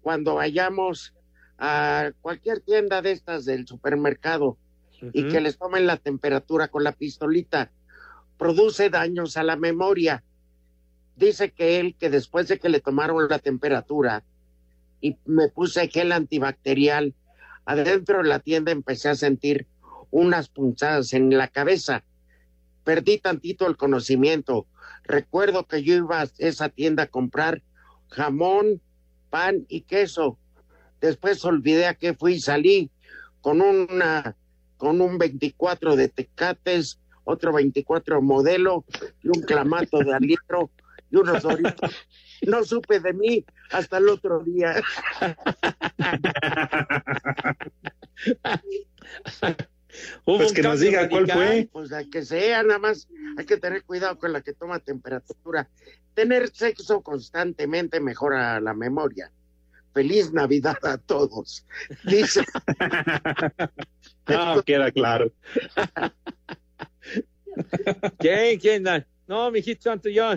cuando 0.00 0.34
vayamos 0.36 1.14
a 1.58 2.12
cualquier 2.20 2.60
tienda 2.60 3.02
de 3.02 3.12
estas 3.12 3.44
del 3.44 3.66
supermercado 3.66 4.56
y 5.12 5.28
que 5.28 5.40
les 5.40 5.58
tomen 5.58 5.86
la 5.86 5.98
temperatura 5.98 6.68
con 6.68 6.82
la 6.82 6.92
pistolita. 6.92 7.70
Produce 8.38 8.88
daños 8.88 9.36
a 9.36 9.42
la 9.42 9.56
memoria. 9.56 10.24
Dice 11.16 11.50
que 11.52 11.78
él, 11.78 11.94
que 11.98 12.08
después 12.10 12.48
de 12.48 12.58
que 12.58 12.70
le 12.70 12.80
tomaron 12.80 13.28
la 13.28 13.38
temperatura 13.38 14.24
y 15.00 15.18
me 15.26 15.48
puse 15.48 15.88
gel 15.88 16.10
antibacterial, 16.12 17.14
adentro 17.66 18.18
de 18.18 18.28
la 18.28 18.40
tienda 18.40 18.72
empecé 18.72 19.10
a 19.10 19.14
sentir 19.14 19.66
unas 20.14 20.48
punzadas 20.48 21.12
en 21.12 21.36
la 21.36 21.48
cabeza. 21.48 22.04
Perdí 22.84 23.18
tantito 23.18 23.66
el 23.66 23.76
conocimiento. 23.76 24.68
Recuerdo 25.02 25.66
que 25.66 25.82
yo 25.82 25.94
iba 25.94 26.22
a 26.22 26.28
esa 26.38 26.68
tienda 26.68 27.02
a 27.02 27.08
comprar 27.08 27.62
jamón, 28.10 28.80
pan 29.28 29.66
y 29.68 29.80
queso. 29.80 30.38
Después 31.00 31.44
olvidé 31.44 31.86
a 31.86 31.94
qué 31.94 32.14
fui 32.14 32.34
y 32.34 32.40
salí 32.40 32.92
con 33.40 33.60
una 33.60 34.36
con 34.76 35.00
un 35.00 35.18
24 35.18 35.96
de 35.96 36.08
tecates, 36.08 37.00
otro 37.24 37.52
24 37.52 38.22
modelo 38.22 38.84
y 39.20 39.28
un 39.28 39.42
clamato 39.42 39.98
de 39.98 40.16
litro 40.20 40.70
y 41.10 41.16
unos 41.16 41.42
doritos. 41.42 41.90
No 42.46 42.62
supe 42.62 43.00
de 43.00 43.14
mí 43.14 43.44
hasta 43.72 43.98
el 43.98 44.08
otro 44.08 44.44
día. 44.44 44.80
Hubo 50.24 50.38
Pues 50.38 50.52
que 50.52 50.62
nos 50.62 50.80
diga 50.80 51.08
cuál 51.08 51.30
fue. 51.30 51.68
Pues 51.72 51.92
hay 51.92 52.08
que 52.08 52.24
sea, 52.24 52.62
nada 52.62 52.78
más 52.78 53.08
hay 53.36 53.44
que 53.44 53.56
tener 53.56 53.84
cuidado 53.84 54.18
con 54.18 54.32
la 54.32 54.40
que 54.40 54.52
toma 54.52 54.78
temperatura. 54.78 55.68
Tener 56.14 56.54
sexo 56.54 57.02
constantemente 57.02 58.00
mejora 58.00 58.60
la 58.60 58.74
memoria. 58.74 59.30
feliz 59.92 60.32
Navidad 60.32 60.78
a 60.82 60.98
todos. 60.98 61.64
Dice. 62.04 62.44
no, 64.26 64.62
queda 64.64 64.90
claro. 64.90 65.32
¿Quién? 68.18 68.58
¿Quién? 68.58 68.84
No, 69.26 69.50
mijito 69.50 69.82
santo, 69.82 70.08
yo 70.08 70.34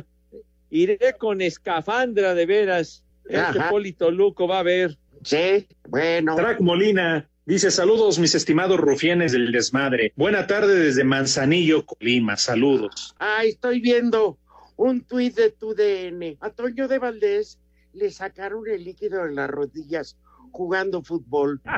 iré 0.70 1.16
con 1.18 1.42
escafandra 1.42 2.36
de 2.36 2.46
veras. 2.46 3.04
Este 3.26 3.60
Polito 3.70 4.12
Luco 4.12 4.48
va 4.48 4.60
a 4.60 4.64
ver. 4.64 4.98
Sí, 5.24 5.68
bueno. 5.90 6.36
Track 6.36 6.62
Molina 6.62 7.28
dice: 7.48 7.72
Saludos, 7.72 8.20
mis 8.20 8.36
estimados 8.36 8.80
rufianes 8.80 9.32
del 9.32 9.52
desmadre. 9.52 10.14
Buena 10.16 10.46
tarde 10.46 10.76
desde 10.76 11.04
Manzanillo, 11.04 11.84
Colima. 11.86 12.38
Saludos. 12.38 13.16
Ay, 13.18 13.50
estoy 13.50 13.80
viendo 13.82 14.38
un 14.76 15.02
tuit 15.02 15.36
de 15.36 15.50
tu 15.52 15.74
DN. 15.74 16.38
A 16.40 16.52
Toño 16.52 16.88
de 16.88 17.00
Valdés 17.00 17.60
le 17.94 18.12
sacaron 18.12 18.68
el 18.68 18.84
líquido 18.84 19.24
de 19.24 19.34
las 19.34 19.50
rodillas 19.50 20.18
jugando 20.52 21.02
fútbol. 21.02 21.60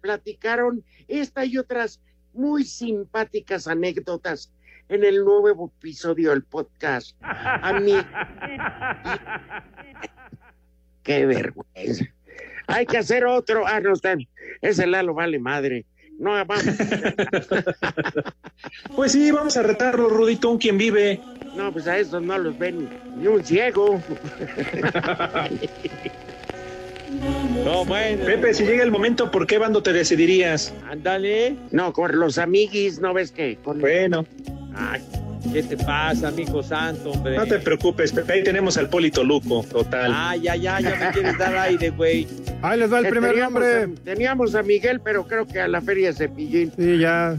Platicaron 0.00 0.84
esta 1.08 1.44
y 1.44 1.58
otras 1.58 2.00
muy 2.32 2.64
simpáticas 2.64 3.68
anécdotas 3.68 4.52
en 4.88 5.04
el 5.04 5.24
nuevo 5.24 5.72
episodio 5.78 6.30
del 6.30 6.44
podcast. 6.44 7.16
A 7.22 7.72
mí. 7.80 7.92
Qué 11.06 11.24
vergüenza. 11.24 12.04
Hay 12.66 12.84
que 12.84 12.98
hacer 12.98 13.24
otro. 13.24 13.66
Ah, 13.66 13.80
no, 13.80 13.92
está. 13.92 14.16
Ese 14.60 14.86
Lalo 14.86 15.14
vale 15.14 15.38
madre. 15.38 15.86
No, 16.18 16.32
vamos. 16.44 16.64
pues 18.96 19.12
sí, 19.12 19.30
vamos 19.30 19.56
a 19.56 19.62
retarlo, 19.62 20.08
Rudito, 20.08 20.50
un 20.50 20.58
quien 20.58 20.76
vive. 20.76 21.20
No, 21.54 21.72
pues 21.72 21.86
a 21.86 21.96
esos 21.96 22.22
no 22.22 22.36
los 22.38 22.58
ven 22.58 22.88
ni 23.16 23.28
un 23.28 23.44
ciego. 23.44 24.02
No, 27.64 27.84
bueno. 27.84 28.24
Pepe, 28.24 28.52
si 28.52 28.64
llega 28.64 28.82
el 28.82 28.90
momento, 28.90 29.30
¿por 29.30 29.46
qué 29.46 29.58
bando 29.58 29.82
te 29.82 29.92
decidirías? 29.92 30.74
Ándale. 30.90 31.56
No, 31.70 31.92
con 31.92 32.18
los 32.18 32.36
amiguis, 32.36 33.00
¿no 33.00 33.14
ves 33.14 33.32
qué? 33.32 33.58
Bueno. 33.64 34.26
Ay, 34.74 35.02
¿qué 35.52 35.62
te 35.62 35.76
pasa, 35.76 36.28
amigo 36.28 36.62
santo, 36.62 37.10
hombre? 37.12 37.36
No 37.36 37.46
te 37.46 37.58
preocupes, 37.58 38.12
Pepe, 38.12 38.32
ahí 38.34 38.42
tenemos 38.44 38.76
al 38.76 38.88
Polito 38.88 39.24
Luco, 39.24 39.64
total. 39.70 40.12
Ah, 40.14 40.36
ya, 40.36 40.56
ya, 40.56 40.80
ya 40.80 40.94
me 40.96 41.10
quieres 41.12 41.38
dar 41.38 41.56
aire, 41.56 41.90
güey. 41.90 42.26
Ahí 42.62 42.78
les 42.78 42.92
va 42.92 42.98
el 43.00 43.08
primer 43.08 43.30
teníamos 43.30 43.52
nombre. 43.62 43.82
A, 44.00 44.04
teníamos 44.04 44.54
a 44.54 44.62
Miguel, 44.62 45.00
pero 45.00 45.26
creo 45.26 45.46
que 45.46 45.60
a 45.60 45.68
la 45.68 45.80
feria 45.80 46.12
Cepillín. 46.12 46.72
Sí, 46.76 46.98
ya. 46.98 47.36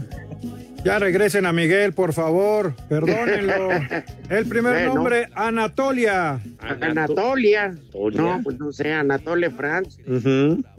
Ya 0.84 1.00
regresen 1.00 1.44
a 1.44 1.52
Miguel, 1.52 1.92
por 1.92 2.12
favor. 2.12 2.72
Perdónenlo. 2.88 3.68
El 4.30 4.46
primer 4.46 4.74
Bueno. 4.74 4.94
nombre, 4.94 5.28
Anatolia. 5.34 6.40
Anatolia. 6.60 7.74
No, 8.14 8.40
pues 8.44 8.58
no 8.60 8.70
sé, 8.72 8.92
Anatole 8.92 9.50
Franz. 9.50 9.98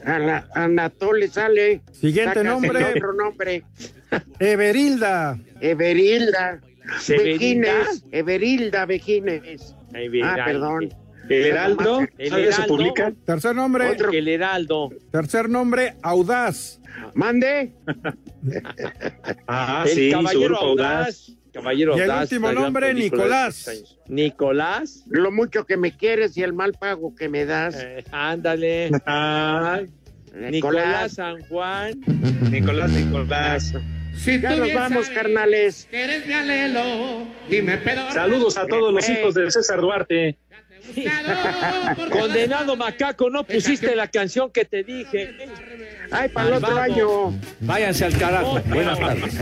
Ana- 0.04 0.46
Anatole 0.54 1.28
sale. 1.28 1.82
Siguiente 1.92 2.42
nombre. 2.42 2.82
Otro 2.96 3.12
nombre. 3.12 3.62
Everilda. 4.38 5.38
Everilda. 5.60 6.60
Vejines. 7.08 8.04
Everilda 8.12 8.86
Vejines. 8.86 9.74
Ah, 10.24 10.36
perdón. 10.44 10.88
El 11.28 11.46
Heraldo, 11.46 12.00
El 12.18 12.28
¿todavía 12.28 12.50
se 12.52 12.56
Heraldo. 12.62 12.76
publica? 12.76 13.12
Tercer 13.24 13.54
nombre. 13.54 13.90
Otro. 13.90 14.10
El 14.10 14.26
Heraldo. 14.26 14.90
Tercer 15.12 15.48
nombre, 15.48 15.94
Audaz. 16.02 16.80
Mande. 17.14 17.72
Ah, 19.46 19.84
el 19.86 19.94
sí, 19.94 20.10
caballero 20.10 20.56
audaz. 20.56 20.96
audaz. 20.96 21.32
Caballero 21.52 21.96
Y 21.96 22.00
el 22.00 22.10
audaz. 22.10 22.22
último 22.32 22.52
nombre, 22.52 22.94
Nicolás. 22.94 23.70
Nicolás. 24.08 25.04
Lo 25.08 25.30
mucho 25.30 25.66
que 25.66 25.76
me 25.76 25.96
quieres 25.96 26.36
y 26.36 26.42
el 26.42 26.52
mal 26.52 26.72
pago 26.72 27.14
que 27.14 27.28
me 27.28 27.44
das. 27.44 27.76
Eh, 27.78 28.04
ándale. 28.12 28.90
Nicolás 30.50 31.12
San 31.14 31.40
Juan. 31.48 32.00
Nicolás, 32.50 32.90
Nicolás. 32.92 33.74
Ya 34.24 34.56
nos 34.56 34.72
vamos, 34.72 35.08
carnales. 35.10 35.88
Eres 35.90 36.26
mi 36.26 36.32
alelo, 36.32 37.26
dime 37.48 37.78
pedo. 37.78 38.10
Saludos 38.12 38.56
a 38.56 38.66
todos 38.66 38.92
los 38.92 39.08
hijos 39.08 39.34
de 39.34 39.50
César 39.50 39.80
Duarte. 39.80 40.36
Condenado 42.10 42.76
macaco, 42.76 43.30
no 43.30 43.44
pusiste 43.44 43.94
la 43.94 44.08
canción 44.08 44.50
que 44.50 44.64
te 44.64 44.82
dije. 44.82 45.36
Ay, 46.10 46.28
para 46.30 46.48
el 46.48 46.54
otro 46.54 46.78
año. 46.78 47.40
Váyanse 47.60 48.06
al 48.06 48.18
carajo. 48.18 48.60
Buenas 48.66 48.98
tardes. 48.98 49.40